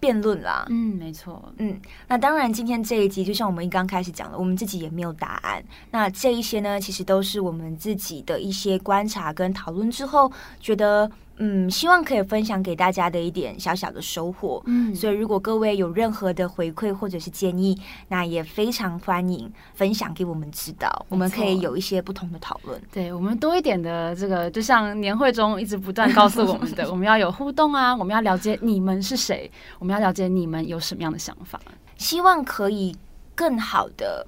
[0.00, 5.62] 辩论啦，嗯，没错，嗯，那当然，今天这一集就像我们一刚开始讲的，我们自己也没有答案。
[5.90, 10.30] 那这一些呢，其实都是我们自己的一些观察跟讨论之后
[10.60, 11.10] 觉得。
[11.38, 14.62] 嗯，希望可以分享给大家的一点小小的收获。
[14.66, 22.80] 嗯，所以如果各位有任何的回馈或者是建议，那也非常欢迎分享给我们知道，我们可以有一些不同的讨论。
[22.92, 31.60] 对，我们多一点的这个，就像年会中一直不断告诉我们的， 我们要有互动啊，我们要了解你们是谁，我们要了解你们有什么样的想法，
[31.96, 32.96] 希望可以
[33.34, 34.26] 更好的。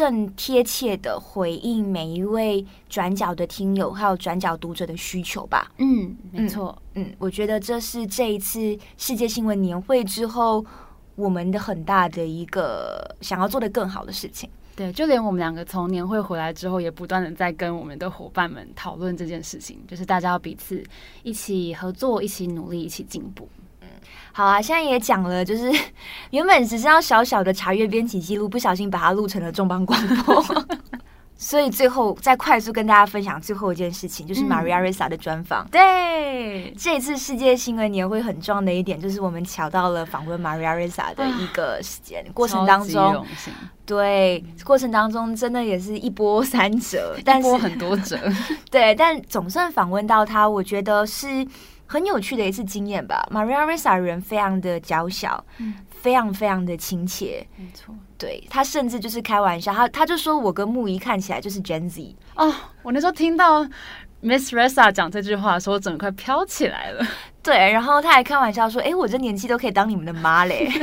[0.00, 5.70] 更贴切的回应每一位转角的听友，还有转角读者的需求吧。
[5.76, 6.74] 嗯，没错。
[6.94, 10.64] 嗯，我觉得这是这一次世界新闻年会之后，
[11.16, 14.48] 我们的很大的一个想要做的更好的事情。
[14.74, 20.82] 对，就连我们两个从年会回来之后，也不断的在跟我们的伙伴们讨论这件事情，就是大家要彼此
[21.22, 23.46] 一起合作，一起努力，一起进步。
[24.32, 25.72] 好啊，现在也讲了，就是
[26.30, 30.44] 原本只是要小小的查阅编辑记录，不小心把它录成了重磅广播，
[31.36, 35.64] 所以最后再快速跟大家分享最后一件事情，就是 Maria Ressa 的专访。
[35.64, 43.26] 嗯、对，这一次世界新闻年会很重要的一点，就是我们瞧到了访问 Maria Ressa 的一个时间过程当中，
[43.84, 48.16] 对过程当中真的也是一波三折，但是很多折，
[48.70, 51.46] 对，但总算访问到他，我觉得是。
[51.90, 53.28] 很有趣的一次经验吧。
[53.32, 57.92] Maria Ressa 人非常的娇小，嗯，非常非常的亲切，没错。
[58.16, 62.54] 对，他甚至就是开玩笑，他他就说我跟木一看起来就是 Gen Z 哦。
[62.82, 63.64] 我那时候听到
[64.22, 67.04] Miss Ressa 讲这句话的时候，我整个快飘起来了。
[67.42, 70.70] 对，然后他还开玩笑说：“哎，我这年纪都可以当你们的妈嘞。”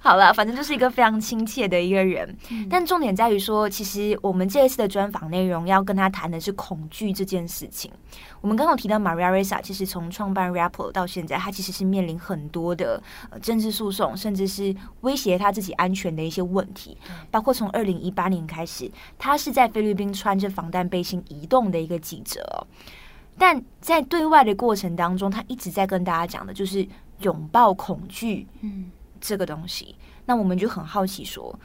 [0.00, 2.66] 好了，反正就是一个非常亲切的一个人，嗯。
[2.70, 7.90] 但重点在于说，其实我们这一次的专访内容要跟他谈的是恐惧这件事情。
[8.40, 16.96] 我们刚刚提到 Maria Ressa，其实从创办 Rappler 到现在，他其实是面临很多的呃政治诉讼，甚至是威胁他自己安全的一些问题。
[17.30, 22.64] 包括从二零一八年开始，他是在菲律宾穿着防弹背心移动的一个记者哦。
[23.40, 26.86] 但在对外的过程当中，他一直在跟大家讲的就是
[27.20, 29.96] 拥抱恐惧，嗯，这个东西。
[30.26, 31.58] 那我们就很好奇说，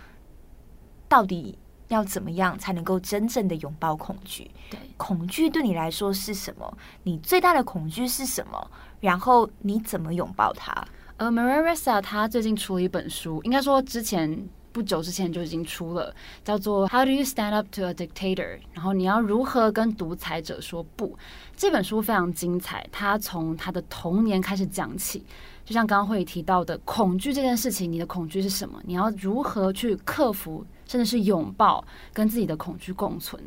[1.10, 1.58] 到底
[1.90, 4.50] 要怎么样才能够真正的拥抱恐惧？
[4.70, 6.78] 对，恐惧对你来说是什么？
[7.04, 8.72] 你最大的恐惧是什么？
[9.02, 10.74] 然后你怎么拥抱它？
[11.18, 16.14] 呃，Maria Ressa 她最近出了一本书，应该说之前不久之前就已经出了，
[16.44, 18.36] 叫做《How Do You Stand Up to a Dictator》。
[18.74, 21.18] 然后你要如何跟独裁者说不？
[21.56, 25.24] 这本书非常精彩，他从他的童年开始讲起。
[25.64, 28.78] 就像刚刚会提到的，恐惧这件事情，你的恐惧是什么？
[28.84, 33.42] 你要如何去克服，甚至是拥抱跟自己的恐惧共存？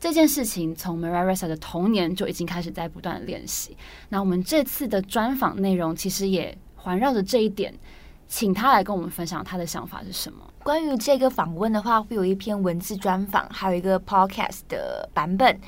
[0.00, 3.76] 这件事情从 Maria Ressa 的童年就已经开始在不断练习。
[4.08, 7.72] 那我们这次的专访内容其实也环绕着这一点，
[8.26, 10.42] 请他来跟我们分享他的想法是什么。
[10.66, 15.60] 关于这个访问的话，会有一篇文字专访，还有一个 Podcast 的版本。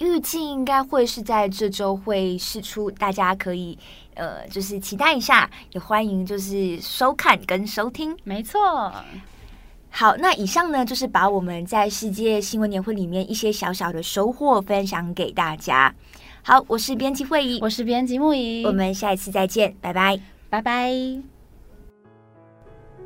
[0.00, 3.78] 预计应该会是在这周会释出，大家可以
[4.12, 8.14] 呃，就是期待一下，也欢迎就是收看跟收听。
[8.22, 8.92] 没错，
[9.88, 15.94] 好，那以上呢就是把我们在世界新闻年会里面一些小小的收获分享给大家。
[16.42, 20.20] 好，我是编辑会议，我是编辑牧宜，我们下一次再见，拜拜，
[20.50, 21.33] 拜拜。